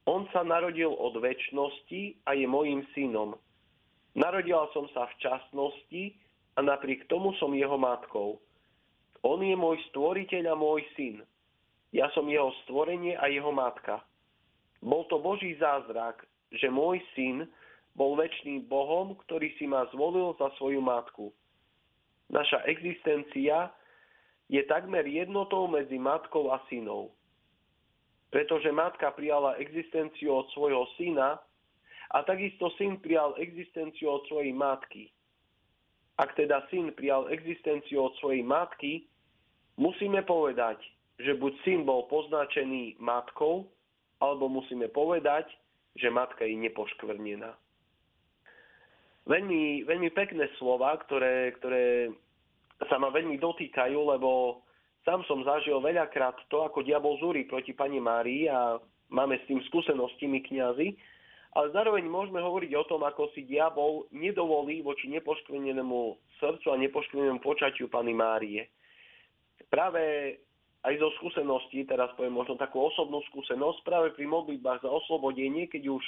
On 0.08 0.26
sa 0.34 0.42
narodil 0.42 0.90
od 0.90 1.14
väčšnosti 1.20 2.26
a 2.26 2.34
je 2.34 2.46
mojim 2.48 2.82
synom. 2.96 3.38
Narodila 4.18 4.66
som 4.74 4.90
sa 4.90 5.06
v 5.06 5.14
časnosti 5.22 6.02
a 6.58 6.64
napriek 6.66 7.06
tomu 7.06 7.30
som 7.38 7.54
jeho 7.54 7.78
matkou. 7.78 8.42
On 9.22 9.36
je 9.40 9.52
môj 9.52 9.76
stvoriteľ 9.92 10.52
a 10.52 10.56
môj 10.56 10.80
syn. 10.96 11.20
Ja 11.92 12.08
som 12.16 12.30
jeho 12.30 12.54
stvorenie 12.64 13.18
a 13.18 13.28
jeho 13.28 13.52
matka. 13.52 14.00
Bol 14.80 15.04
to 15.12 15.20
Boží 15.20 15.58
zázrak, 15.60 16.24
že 16.54 16.72
môj 16.72 17.02
syn 17.12 17.44
bol 17.92 18.16
väčšným 18.16 18.64
Bohom, 18.70 19.18
ktorý 19.26 19.52
si 19.60 19.68
ma 19.68 19.84
zvolil 19.92 20.32
za 20.40 20.48
svoju 20.56 20.80
matku. 20.80 21.34
Naša 22.30 22.64
existencia 22.70 23.74
je 24.46 24.62
takmer 24.70 25.04
jednotou 25.04 25.66
medzi 25.66 25.98
matkou 25.98 26.54
a 26.54 26.62
synou. 26.70 27.10
Pretože 28.30 28.70
matka 28.70 29.10
prijala 29.10 29.58
existenciu 29.58 30.38
od 30.38 30.46
svojho 30.54 30.86
syna 30.94 31.42
a 32.14 32.22
takisto 32.22 32.70
syn 32.78 33.02
prijal 33.02 33.34
existenciu 33.42 34.10
od 34.10 34.22
svojej 34.30 34.54
matky. 34.54 35.10
Ak 36.20 36.36
teda 36.36 36.68
syn 36.68 36.92
prijal 36.92 37.32
existenciu 37.32 38.04
od 38.04 38.12
svojej 38.20 38.44
matky, 38.44 39.08
musíme 39.80 40.20
povedať, 40.28 40.76
že 41.16 41.32
buď 41.32 41.52
syn 41.64 41.80
bol 41.88 42.04
poznačený 42.12 43.00
matkou, 43.00 43.64
alebo 44.20 44.52
musíme 44.52 44.92
povedať, 44.92 45.48
že 45.96 46.12
matka 46.12 46.44
je 46.44 46.60
nepoškvrnená. 46.60 47.56
Veľmi, 49.24 49.88
veľmi 49.88 50.10
pekné 50.12 50.52
slova, 50.60 50.92
ktoré, 51.08 51.56
ktoré 51.56 52.12
sa 52.88 53.00
ma 53.00 53.08
veľmi 53.08 53.40
dotýkajú, 53.40 53.96
lebo 53.96 54.60
sám 55.08 55.24
som 55.24 55.40
zažil 55.44 55.80
veľakrát 55.80 56.36
to, 56.52 56.68
ako 56.68 56.84
diabol 56.84 57.16
zúri 57.16 57.48
proti 57.48 57.72
pani 57.72 57.96
Márii 57.96 58.48
a 58.48 58.76
máme 59.08 59.40
s 59.40 59.48
tým 59.48 59.60
skúsenosti 59.72 60.28
my 60.28 60.40
kniazy, 60.44 60.96
ale 61.50 61.74
zároveň 61.74 62.06
môžeme 62.06 62.38
hovoriť 62.38 62.72
o 62.78 62.84
tom, 62.86 63.02
ako 63.02 63.34
si 63.34 63.42
diabol 63.42 64.06
nedovolí 64.14 64.86
voči 64.86 65.10
nepoškvenenému 65.10 66.00
srdcu 66.38 66.66
a 66.70 66.76
nepoškvenenému 66.78 67.42
počatiu 67.42 67.90
pani 67.90 68.14
Márie. 68.14 68.70
Práve 69.66 70.34
aj 70.86 70.94
zo 70.96 71.10
skúseností, 71.20 71.84
teraz 71.84 72.14
poviem 72.14 72.38
možno 72.38 72.54
takú 72.54 72.80
osobnú 72.86 73.20
skúsenosť, 73.28 73.82
práve 73.82 74.08
pri 74.14 74.30
modlitbách 74.30 74.86
za 74.86 74.90
oslobodenie, 74.90 75.66
keď 75.66 75.90
už 75.90 76.04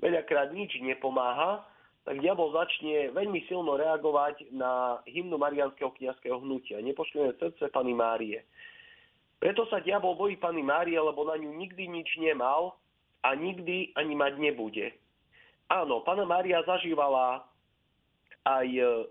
veľakrát 0.00 0.50
nič 0.56 0.80
nepomáha, 0.80 1.62
tak 2.08 2.24
diabol 2.24 2.48
začne 2.56 3.12
veľmi 3.12 3.44
silno 3.44 3.76
reagovať 3.76 4.48
na 4.56 5.04
hymnu 5.04 5.36
Marianského 5.36 5.92
kniazského 6.00 6.40
hnutia. 6.40 6.80
Nepošľujeme 6.80 7.36
srdce 7.36 7.68
Pany 7.68 7.92
Márie. 7.92 8.40
Preto 9.36 9.68
sa 9.68 9.84
diabol 9.84 10.16
bojí 10.16 10.40
Pany 10.40 10.64
Márie, 10.64 10.96
lebo 10.96 11.28
na 11.28 11.36
ňu 11.36 11.52
nikdy 11.52 11.84
nič 11.84 12.08
nemal 12.16 12.80
a 13.22 13.34
nikdy 13.34 13.92
ani 13.98 14.14
mať 14.14 14.38
nebude. 14.38 14.94
Áno, 15.68 16.00
Pana 16.00 16.24
Mária 16.24 16.64
zažívala 16.64 17.44
aj 18.48 18.68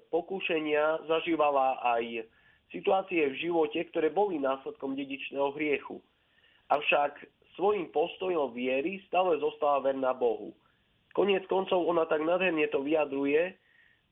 pokúšenia, 0.09 1.05
zažívala 1.05 1.77
aj 1.85 2.25
situácie 2.73 3.29
v 3.29 3.39
živote, 3.39 3.77
ktoré 3.93 4.09
boli 4.09 4.41
následkom 4.41 4.97
dedičného 4.97 5.53
hriechu. 5.53 6.01
Avšak 6.73 7.21
svojim 7.55 7.89
postojom 7.93 8.53
viery 8.57 9.01
stále 9.07 9.37
zostala 9.37 9.85
verná 9.85 10.11
Bohu. 10.17 10.53
Koniec 11.13 11.45
koncov 11.49 11.85
ona 11.85 12.05
tak 12.05 12.21
nádherne 12.21 12.69
to 12.69 12.81
vyjadruje, 12.85 13.53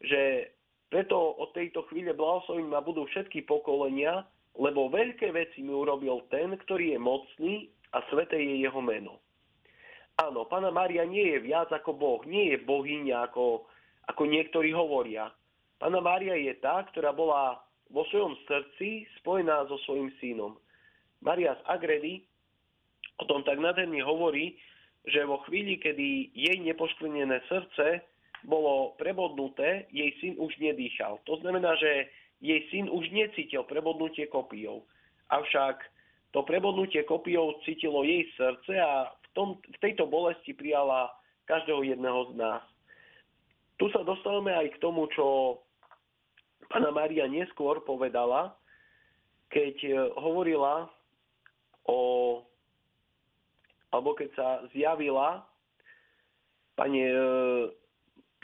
že 0.01 0.49
preto 0.89 1.17
od 1.37 1.53
tejto 1.53 1.85
chvíle 1.89 2.13
blahoslovím 2.13 2.73
ma 2.73 2.81
budú 2.81 3.05
všetky 3.09 3.45
pokolenia, 3.45 4.25
lebo 4.57 4.89
veľké 4.89 5.33
veci 5.33 5.61
mi 5.61 5.73
urobil 5.73 6.25
ten, 6.31 6.55
ktorý 6.55 6.95
je 6.95 6.99
mocný 7.01 7.53
a 7.93 8.01
sveté 8.09 8.37
je 8.39 8.65
jeho 8.65 8.81
meno. 8.81 9.21
Áno, 10.16 10.47
pána 10.47 10.72
Mária 10.72 11.03
nie 11.03 11.36
je 11.36 11.43
viac 11.43 11.68
ako 11.76 11.91
Boh, 11.91 12.22
nie 12.24 12.55
je 12.55 12.57
bohyňa, 12.63 13.28
ako, 13.32 13.68
ako 14.07 14.24
niektorí 14.24 14.72
hovoria. 14.72 15.28
Pána 15.76 15.99
Mária 15.99 16.39
je 16.39 16.55
tá, 16.63 16.88
ktorá 16.88 17.11
bola 17.11 17.59
vo 17.91 18.07
svojom 18.07 18.39
srdci 18.47 19.03
spojená 19.20 19.68
so 19.68 19.76
svojim 19.84 20.07
synom. 20.24 20.55
Maria 21.20 21.59
z 21.59 21.61
Agredy 21.68 22.24
o 23.20 23.24
tom 23.28 23.43
tak 23.43 23.59
nádherne 23.59 23.99
hovorí, 24.03 24.55
že 25.05 25.28
vo 25.28 25.43
chvíli, 25.45 25.78
kedy 25.78 26.34
jej 26.34 26.57
nepoškvrnené 26.63 27.43
srdce 27.45 28.01
bolo 28.47 28.97
prebodnuté, 28.97 29.86
jej 29.91 30.16
syn 30.22 30.39
už 30.39 30.55
nedýchal. 30.57 31.20
To 31.30 31.38
znamená, 31.41 31.76
že 31.78 32.09
jej 32.41 32.61
syn 32.72 32.89
už 32.89 33.09
necítil 33.13 33.63
prebodnutie 33.68 34.28
kopijou. 34.28 34.86
Avšak 35.30 35.82
to 36.34 36.43
prebodnutie 36.43 37.03
kopijou 37.03 37.57
cítilo 37.66 38.03
jej 38.03 38.28
srdce 38.38 38.74
a 38.80 39.09
v, 39.09 39.24
tom, 39.36 39.59
v 39.59 39.77
tejto 39.83 40.07
bolesti 40.07 40.55
prijala 40.55 41.11
každého 41.45 41.83
jedného 41.83 42.33
z 42.33 42.39
nás. 42.39 42.63
Tu 43.75 43.91
sa 43.91 44.01
dostávame 44.07 44.55
aj 44.55 44.71
k 44.73 44.81
tomu, 44.81 45.05
čo 45.11 45.59
pána 46.71 46.89
Maria 46.89 47.27
neskôr 47.27 47.83
povedala, 47.83 48.55
keď 49.51 50.09
hovorila 50.17 50.89
o 51.86 51.99
alebo 53.93 54.11
keď 54.11 54.29
sa 54.36 54.47
zjavila 54.75 55.47
pani 56.75 57.07
e, 57.07 57.15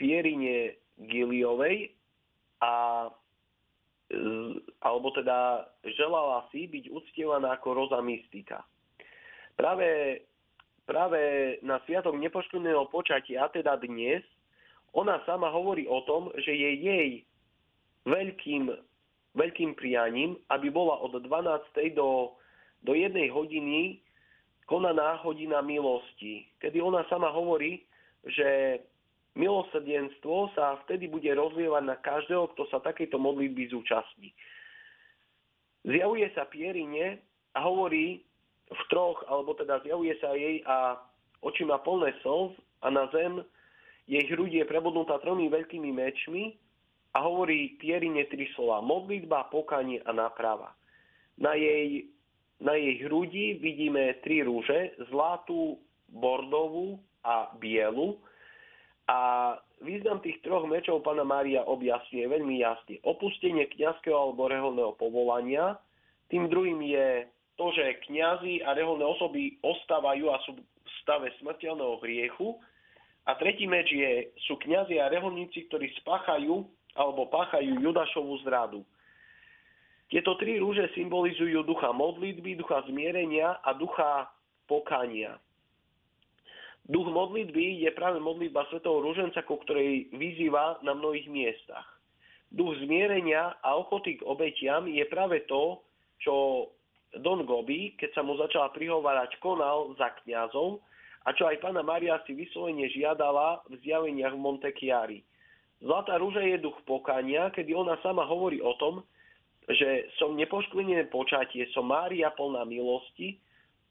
Pierine 0.00 0.80
Giliovej 0.96 1.92
a 2.64 2.72
e, 4.08 4.18
alebo 4.80 5.12
teda 5.12 5.68
želala 5.84 6.48
si 6.48 6.64
byť 6.64 6.88
uctievaná 6.88 7.60
ako 7.60 7.68
roza 7.76 8.00
mystika. 8.00 8.64
Práve, 9.60 10.24
práve 10.84 11.20
na 11.62 11.78
Sviatok 11.86 12.18
nepoškodného 12.18 12.90
počatia, 12.90 13.48
teda 13.50 13.78
dnes, 13.78 14.22
ona 14.92 15.22
sama 15.24 15.48
hovorí 15.48 15.88
o 15.88 16.04
tom, 16.04 16.28
že 16.36 16.52
je 16.52 16.70
jej 16.84 17.10
veľkým, 18.04 18.68
veľkým 19.32 19.72
prianím, 19.78 20.36
aby 20.52 20.68
bola 20.68 21.00
od 21.00 21.16
12. 21.16 21.96
do, 21.96 22.36
do 22.84 22.92
1 22.92 23.14
hodiny 23.32 24.02
konaná 24.66 25.20
hodina 25.20 25.60
milosti, 25.60 26.48
kedy 26.60 26.80
ona 26.80 27.04
sama 27.08 27.28
hovorí, 27.28 27.84
že 28.24 28.80
milosrdenstvo 29.34 30.52
sa 30.56 30.80
vtedy 30.84 31.08
bude 31.08 31.28
rozlievať 31.28 31.82
na 31.84 31.96
každého, 31.98 32.52
kto 32.52 32.68
sa 32.68 32.84
takejto 32.84 33.16
modlitby 33.16 33.72
zúčastní. 33.72 34.32
Zjavuje 35.82 36.30
sa 36.36 36.46
Pierine 36.46 37.18
a 37.56 37.64
hovorí 37.64 38.22
v 38.72 38.82
troch, 38.88 39.20
alebo 39.28 39.52
teda 39.54 39.84
zjavuje 39.84 40.16
sa 40.18 40.32
jej 40.32 40.64
a 40.64 40.96
oči 41.44 41.68
má 41.68 41.78
plné 41.84 42.16
slz 42.24 42.56
a 42.82 42.88
na 42.88 43.06
zem 43.12 43.44
jej 44.10 44.24
hruď 44.32 44.62
je 44.62 44.64
prebodnutá 44.66 45.20
tromi 45.22 45.46
veľkými 45.46 45.92
mečmi 45.94 46.56
a 47.14 47.22
hovorí 47.22 47.76
Pierine 47.78 48.26
tri 48.26 48.48
slova. 48.56 48.82
Modlitba, 48.82 49.52
pokanie 49.52 50.02
a 50.02 50.10
náprava. 50.10 50.74
Na 51.38 51.54
jej 51.54 52.08
na 52.62 52.78
jej 52.78 53.02
hrudi 53.02 53.58
vidíme 53.58 54.22
tri 54.22 54.46
rúže, 54.46 54.94
zlatú, 55.10 55.82
bordovú 56.14 57.02
a 57.26 57.50
bielu. 57.58 58.14
A 59.10 59.18
význam 59.82 60.22
tých 60.22 60.38
troch 60.46 60.62
mečov 60.70 61.02
pána 61.02 61.26
Mária 61.26 61.66
objasňuje 61.66 62.22
veľmi 62.22 62.62
jasne. 62.62 63.02
Opustenie 63.02 63.66
kňazského 63.66 64.14
alebo 64.14 64.46
reholného 64.46 64.94
povolania. 64.94 65.74
Tým 66.30 66.46
druhým 66.46 66.78
je 66.86 67.26
to, 67.56 67.66
že 67.76 68.00
kňazi 68.08 68.64
a 68.64 68.72
reholné 68.72 69.04
osoby 69.04 69.60
ostávajú 69.60 70.32
a 70.32 70.40
sú 70.44 70.56
v 70.56 70.90
stave 71.04 71.28
smrteľného 71.40 72.00
hriechu. 72.00 72.56
A 73.28 73.38
tretí 73.38 73.70
meč 73.70 73.86
je, 73.92 74.34
sú 74.48 74.58
kňazi 74.58 74.98
a 74.98 75.12
reholníci, 75.12 75.70
ktorí 75.70 75.92
spáchajú 76.02 76.66
alebo 76.98 77.30
páchajú 77.30 77.78
Judašovú 77.80 78.34
zradu. 78.44 78.82
Tieto 80.12 80.36
tri 80.36 80.60
rúže 80.60 80.92
symbolizujú 80.92 81.64
ducha 81.64 81.88
modlitby, 81.88 82.60
ducha 82.60 82.84
zmierenia 82.84 83.64
a 83.64 83.72
ducha 83.72 84.28
pokania. 84.68 85.40
Duch 86.84 87.08
modlitby 87.08 87.80
je 87.86 87.90
práve 87.94 88.18
modlitba 88.20 88.66
svetého 88.68 89.00
rúženca, 89.00 89.40
ku 89.46 89.56
ktorej 89.62 90.12
vyzýva 90.12 90.82
na 90.84 90.92
mnohých 90.92 91.30
miestach. 91.30 91.86
Duch 92.52 92.76
zmierenia 92.84 93.56
a 93.64 93.78
ochoty 93.80 94.20
k 94.20 94.26
obetiam 94.28 94.84
je 94.84 95.00
práve 95.08 95.48
to, 95.48 95.80
čo 96.20 96.68
Don 97.20 97.44
Gobi, 97.44 97.92
keď 98.00 98.10
sa 98.16 98.22
mu 98.24 98.38
začala 98.40 98.72
prihovárať, 98.72 99.36
konal 99.42 99.92
za 100.00 100.16
kňazom 100.24 100.80
a 101.22 101.28
čo 101.36 101.44
aj 101.44 101.60
pána 101.60 101.84
Maria 101.84 102.18
si 102.24 102.32
vyslovene 102.32 102.88
žiadala 102.88 103.62
v 103.68 103.76
zjaveniach 103.84 104.32
v 104.32 104.40
Monte 104.40 104.70
Chiari. 104.72 105.20
Zlatá 105.82 106.16
rúža 106.16 106.46
je 106.46 106.62
duch 106.62 106.78
pokania, 106.86 107.50
kedy 107.50 107.74
ona 107.74 107.98
sama 108.00 108.22
hovorí 108.24 108.62
o 108.62 108.72
tom, 108.78 109.02
že 109.66 110.10
som 110.18 110.34
nepoškvrnené 110.34 111.10
počatie, 111.10 111.66
som 111.74 111.86
Mária 111.86 112.30
plná 112.34 112.66
milosti, 112.66 113.38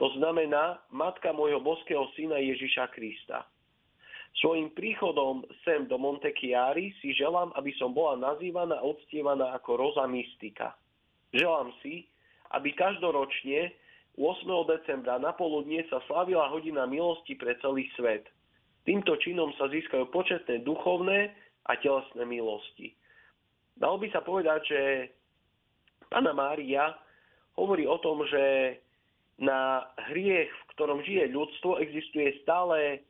to 0.02 0.10
znamená 0.18 0.82
matka 0.90 1.30
môjho 1.30 1.62
boského 1.62 2.10
syna 2.18 2.42
Ježiša 2.42 2.90
Krista. 2.92 3.46
Svojim 4.40 4.72
príchodom 4.72 5.44
sem 5.68 5.86
do 5.92 6.00
Montechiari 6.00 6.96
si 7.04 7.12
želám, 7.12 7.52
aby 7.60 7.76
som 7.76 7.92
bola 7.92 8.16
nazývaná 8.16 8.80
a 8.80 8.88
odstievaná 8.88 9.52
ako 9.60 9.76
Roza 9.76 10.08
Mystika. 10.08 10.72
Želám 11.36 11.76
si, 11.84 12.08
aby 12.56 12.76
každoročne 12.76 13.72
8. 14.20 14.44
decembra 14.68 15.16
na 15.18 15.32
poludnie 15.32 15.88
sa 15.88 16.04
slavila 16.08 16.52
hodina 16.52 16.84
milosti 16.84 17.36
pre 17.40 17.56
celý 17.64 17.88
svet. 17.96 18.28
Týmto 18.84 19.16
činom 19.22 19.54
sa 19.56 19.70
získajú 19.70 20.10
početné 20.10 20.66
duchovné 20.66 21.32
a 21.70 21.72
telesné 21.80 22.26
milosti. 22.26 22.92
Dalo 23.78 24.02
by 24.02 24.08
sa 24.12 24.22
povedať, 24.26 24.60
že 24.68 24.82
Pana 26.12 26.36
Mária 26.36 26.92
hovorí 27.56 27.88
o 27.88 27.98
tom, 28.04 28.26
že 28.28 28.76
na 29.42 29.90
hriech, 30.12 30.50
v 30.52 30.68
ktorom 30.76 31.00
žije 31.02 31.32
ľudstvo, 31.34 31.80
existuje 31.82 32.36
stále 32.44 33.02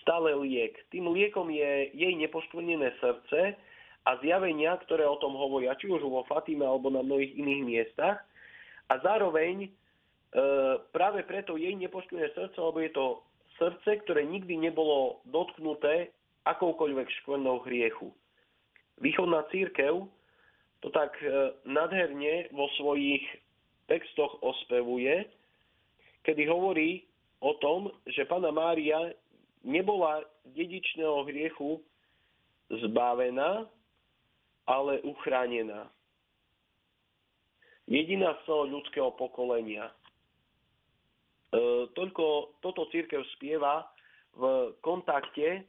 stále 0.00 0.32
liek. 0.40 0.78
Tým 0.88 1.10
liekom 1.12 1.52
je 1.52 1.92
jej 1.92 2.12
nepoštvrnené 2.16 2.94
srdce 3.02 3.58
a 4.08 4.10
zjavenia, 4.24 4.80
ktoré 4.88 5.04
o 5.04 5.20
tom 5.20 5.36
hovoria, 5.36 5.76
či 5.76 5.92
už 5.92 6.00
vo 6.06 6.24
Fatime 6.24 6.64
alebo 6.64 6.88
na 6.88 7.04
mnohých 7.04 7.36
iných 7.36 7.62
miestach. 7.66 8.24
A 8.90 8.98
zároveň 8.98 9.66
e, 9.66 9.70
práve 10.90 11.22
preto 11.22 11.54
jej 11.54 11.72
nepoštvrnené 11.78 12.34
srdce, 12.34 12.58
lebo 12.58 12.78
je 12.82 12.90
to 12.90 13.06
srdce, 13.54 13.90
ktoré 14.02 14.26
nikdy 14.26 14.58
nebolo 14.58 15.22
dotknuté 15.30 16.10
akoukoľvek 16.44 17.06
škvrnou 17.22 17.62
hriechu. 17.62 18.10
Východná 18.98 19.46
církev 19.54 20.10
to 20.82 20.88
tak 20.90 21.14
e, 21.22 21.54
nadherne 21.64 22.50
vo 22.50 22.66
svojich 22.80 23.22
textoch 23.86 24.42
ospevuje, 24.42 25.28
kedy 26.26 26.50
hovorí 26.50 27.04
o 27.40 27.54
tom, 27.62 27.94
že 28.10 28.28
Pana 28.28 28.50
Mária 28.50 29.12
nebola 29.64 30.24
dedičného 30.56 31.24
hriechu 31.28 31.80
zbavená, 32.70 33.68
ale 34.64 35.02
uchránená. 35.02 35.90
Jediná 37.90 38.38
z 38.38 38.40
celého 38.46 38.78
ľudského 38.78 39.10
pokolenia. 39.18 39.90
E, 39.90 39.94
toľko 41.90 42.54
toto 42.62 42.86
církev 42.94 43.18
spieva 43.34 43.82
v 44.38 44.70
kontakte 44.78 45.66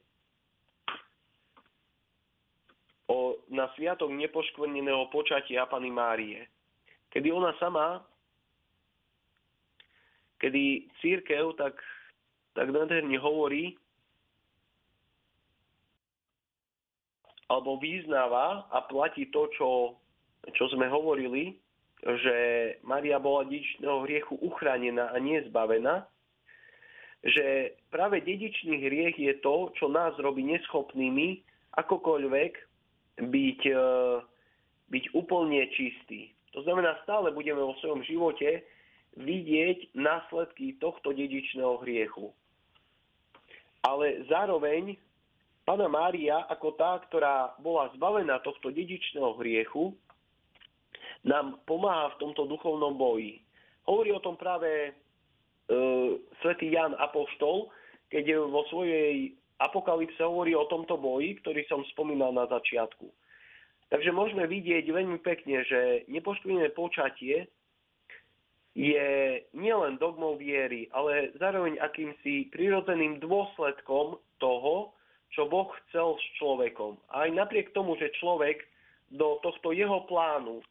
o, 3.10 3.42
na 3.50 3.74
sviatok 3.74 4.14
nepoškvrneného 4.14 5.10
počatia 5.10 5.66
Pany 5.66 5.90
Márie. 5.90 6.46
Kedy 7.10 7.34
ona 7.34 7.58
sama, 7.58 8.06
kedy 10.38 10.94
církev 11.02 11.58
tak, 11.58 11.82
tak 12.54 12.70
nádherne 12.70 13.18
hovorí 13.18 13.82
alebo 17.52 17.76
vyznáva 17.82 18.64
a 18.72 18.80
platí 18.88 19.28
to, 19.28 19.52
čo, 19.60 20.00
čo 20.56 20.72
sme 20.72 20.88
hovorili, 20.88 21.60
že 22.02 22.36
Maria 22.82 23.22
bola 23.22 23.46
dedičného 23.46 24.02
hriechu 24.10 24.34
uchránená 24.42 25.14
a 25.14 25.18
nie 25.22 25.38
zbavená, 25.46 26.10
že 27.22 27.78
práve 27.94 28.26
dedičný 28.26 28.82
hriech 28.82 29.18
je 29.22 29.34
to, 29.46 29.70
čo 29.78 29.86
nás 29.86 30.18
robí 30.18 30.42
neschopnými 30.42 31.46
akokoľvek 31.78 32.54
byť, 33.22 33.62
e, 33.70 33.86
byť 34.90 35.04
úplne 35.14 35.62
čistý. 35.78 36.34
To 36.58 36.66
znamená, 36.66 36.98
stále 37.06 37.30
budeme 37.30 37.62
vo 37.62 37.78
svojom 37.78 38.02
živote 38.02 38.66
vidieť 39.22 39.94
následky 39.94 40.82
tohto 40.82 41.14
dedičného 41.14 41.78
hriechu. 41.86 42.34
Ale 43.86 44.26
zároveň 44.26 44.98
Pana 45.62 45.86
Mária, 45.86 46.42
ako 46.50 46.74
tá, 46.74 46.98
ktorá 47.06 47.54
bola 47.62 47.94
zbavená 47.94 48.42
tohto 48.42 48.74
dedičného 48.74 49.38
hriechu, 49.38 49.94
nám 51.26 51.62
pomáha 51.70 52.14
v 52.18 52.20
tomto 52.28 52.50
duchovnom 52.50 52.98
boji. 52.98 53.42
Hovorí 53.86 54.10
o 54.14 54.24
tom 54.24 54.38
práve 54.38 54.70
e, 54.70 54.92
svätý 56.42 56.74
Jan 56.74 56.98
Apoštol, 56.98 57.70
keď 58.10 58.46
vo 58.50 58.66
svojej 58.70 59.34
apokalypse 59.62 60.22
hovorí 60.22 60.58
o 60.58 60.66
tomto 60.66 60.98
boji, 60.98 61.38
ktorý 61.40 61.62
som 61.70 61.86
spomínal 61.94 62.34
na 62.34 62.50
začiatku. 62.50 63.06
Takže 63.92 64.10
môžeme 64.16 64.48
vidieť 64.48 64.88
veľmi 64.88 65.20
pekne, 65.22 65.62
že 65.68 66.08
nepoškvrnené 66.08 66.72
počatie 66.74 67.46
je 68.72 69.10
nielen 69.52 70.00
dogmou 70.00 70.40
viery, 70.40 70.88
ale 70.96 71.36
zároveň 71.36 71.76
akýmsi 71.84 72.48
prirodzeným 72.56 73.20
dôsledkom 73.20 74.16
toho, 74.40 74.96
čo 75.36 75.48
Boh 75.48 75.68
chcel 75.88 76.16
s 76.16 76.26
človekom. 76.40 76.96
Aj 77.12 77.28
napriek 77.28 77.76
tomu, 77.76 78.00
že 78.00 78.16
človek 78.24 78.64
do 79.12 79.44
tohto 79.44 79.76
jeho 79.76 80.08
plánu 80.08 80.64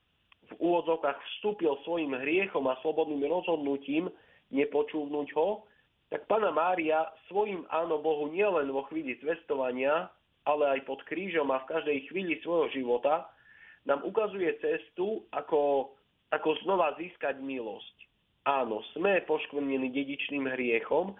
v 0.50 0.54
úvodzovkách 0.58 1.18
vstúpil 1.38 1.78
svojim 1.86 2.14
hriechom 2.14 2.66
a 2.66 2.78
slobodným 2.82 3.22
rozhodnutím 3.26 4.10
nepočúvnuť 4.50 5.28
ho, 5.38 5.64
tak 6.10 6.26
Pana 6.26 6.50
Mária 6.50 7.06
svojim 7.30 7.62
áno 7.70 8.02
Bohu 8.02 8.26
nielen 8.34 8.66
vo 8.74 8.82
chvíli 8.90 9.14
zvestovania, 9.22 10.10
ale 10.42 10.78
aj 10.78 10.80
pod 10.90 11.06
krížom 11.06 11.46
a 11.54 11.62
v 11.62 11.70
každej 11.70 11.98
chvíli 12.10 12.42
svojho 12.42 12.66
života 12.74 13.30
nám 13.86 14.02
ukazuje 14.02 14.50
cestu, 14.58 15.22
ako, 15.30 15.94
ako 16.34 16.48
znova 16.66 16.98
získať 16.98 17.38
milosť. 17.38 17.96
Áno, 18.48 18.82
sme 18.96 19.22
poškvrnení 19.28 19.92
dedičným 19.94 20.50
hriechom, 20.50 21.14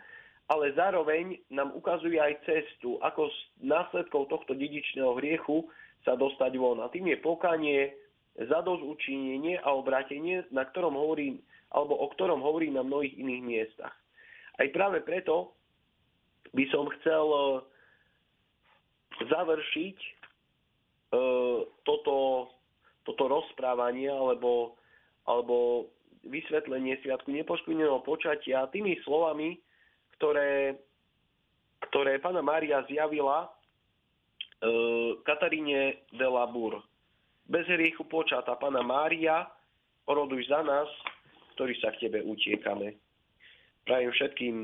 ale 0.51 0.75
zároveň 0.75 1.39
nám 1.55 1.71
ukazuje 1.79 2.19
aj 2.19 2.43
cestu, 2.43 2.99
ako 3.07 3.31
z 3.31 3.39
následkov 3.63 4.27
tohto 4.27 4.59
dedičného 4.59 5.15
hriechu 5.23 5.71
sa 6.03 6.19
dostať 6.19 6.59
von. 6.59 6.83
A 6.83 6.91
tým 6.91 7.07
je 7.07 7.19
pokanie, 7.23 7.95
zadosť 8.41 8.83
učinenie 8.83 9.61
a 9.61 9.77
obratenie, 9.77 10.49
na 10.49 10.65
ktorom 10.65 10.97
hovorím, 10.97 11.45
alebo 11.77 11.93
o 12.01 12.07
ktorom 12.09 12.41
hovorím 12.41 12.81
na 12.81 12.85
mnohých 12.87 13.13
iných 13.21 13.43
miestach. 13.45 13.95
Aj 14.57 14.69
práve 14.73 15.05
preto 15.05 15.53
by 16.57 16.65
som 16.73 16.89
chcel 17.01 17.27
e, 17.31 17.41
završiť 19.29 19.97
e, 20.01 20.11
toto, 21.85 22.17
toto 23.05 23.25
rozprávanie 23.29 24.09
alebo, 24.09 24.77
alebo 25.29 25.89
vysvetlenie 26.25 27.01
Sviatku 27.01 27.33
nepoškvrneného 27.33 28.05
počatia 28.05 28.69
tými 28.69 28.97
slovami, 29.05 29.61
ktoré, 30.21 30.77
ktoré 31.93 32.21
pána 32.21 32.45
Mária 32.45 32.85
zjavila 32.89 33.47
e, 33.47 33.49
Kataríne 35.25 36.05
de 36.13 36.27
Labur. 36.29 36.83
Bez 37.51 37.67
hriechu 37.67 38.07
počata 38.07 38.55
pána 38.55 38.79
Mária, 38.87 39.43
oroduj 40.07 40.47
za 40.47 40.63
nás, 40.63 40.87
ktorí 41.59 41.75
sa 41.83 41.91
k 41.91 42.07
tebe 42.07 42.23
utiekame. 42.23 42.95
Prajem 43.83 44.15
všetkým, 44.15 44.57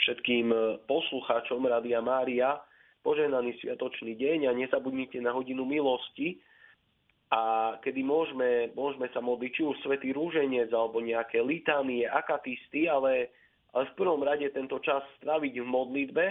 všetkým 0.00 0.46
poslucháčom 0.88 1.60
Rádia 1.68 2.00
Mária 2.00 2.56
poženaný 3.04 3.60
sviatočný 3.60 4.16
deň 4.16 4.48
a 4.48 4.56
nezabudnite 4.56 5.20
na 5.20 5.36
hodinu 5.36 5.68
milosti, 5.68 6.40
a 7.32 7.76
kedy 7.80 8.04
môžeme, 8.04 8.76
môžeme 8.76 9.08
sa 9.16 9.24
modliť 9.24 9.50
či 9.56 9.62
už 9.64 9.76
Svetý 9.80 10.12
Rúženec 10.12 10.68
alebo 10.68 11.00
nejaké 11.00 11.40
litánie, 11.40 12.04
akatisty, 12.04 12.88
ale 12.88 13.32
ale 13.72 13.88
v 13.88 13.96
prvom 13.96 14.20
rade 14.20 14.44
tento 14.52 14.76
čas 14.84 15.00
stráviť 15.20 15.64
v 15.64 15.66
modlitbe, 15.66 16.24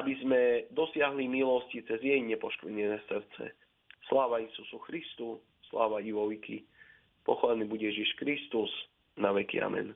aby 0.00 0.12
sme 0.24 0.40
dosiahli 0.72 1.28
milosti 1.28 1.84
cez 1.84 2.00
jej 2.00 2.16
nepoškvrnené 2.24 3.04
srdce. 3.04 3.52
Sláva 4.10 4.42
Isusu 4.42 4.78
Christu, 4.90 5.38
sláva 5.70 6.02
Ivojky, 6.02 6.66
pochválený 7.22 7.70
bude 7.70 7.86
Ježiš 7.86 8.18
Kristus, 8.18 8.70
na 9.14 9.30
veky 9.30 9.62
amen. 9.62 9.94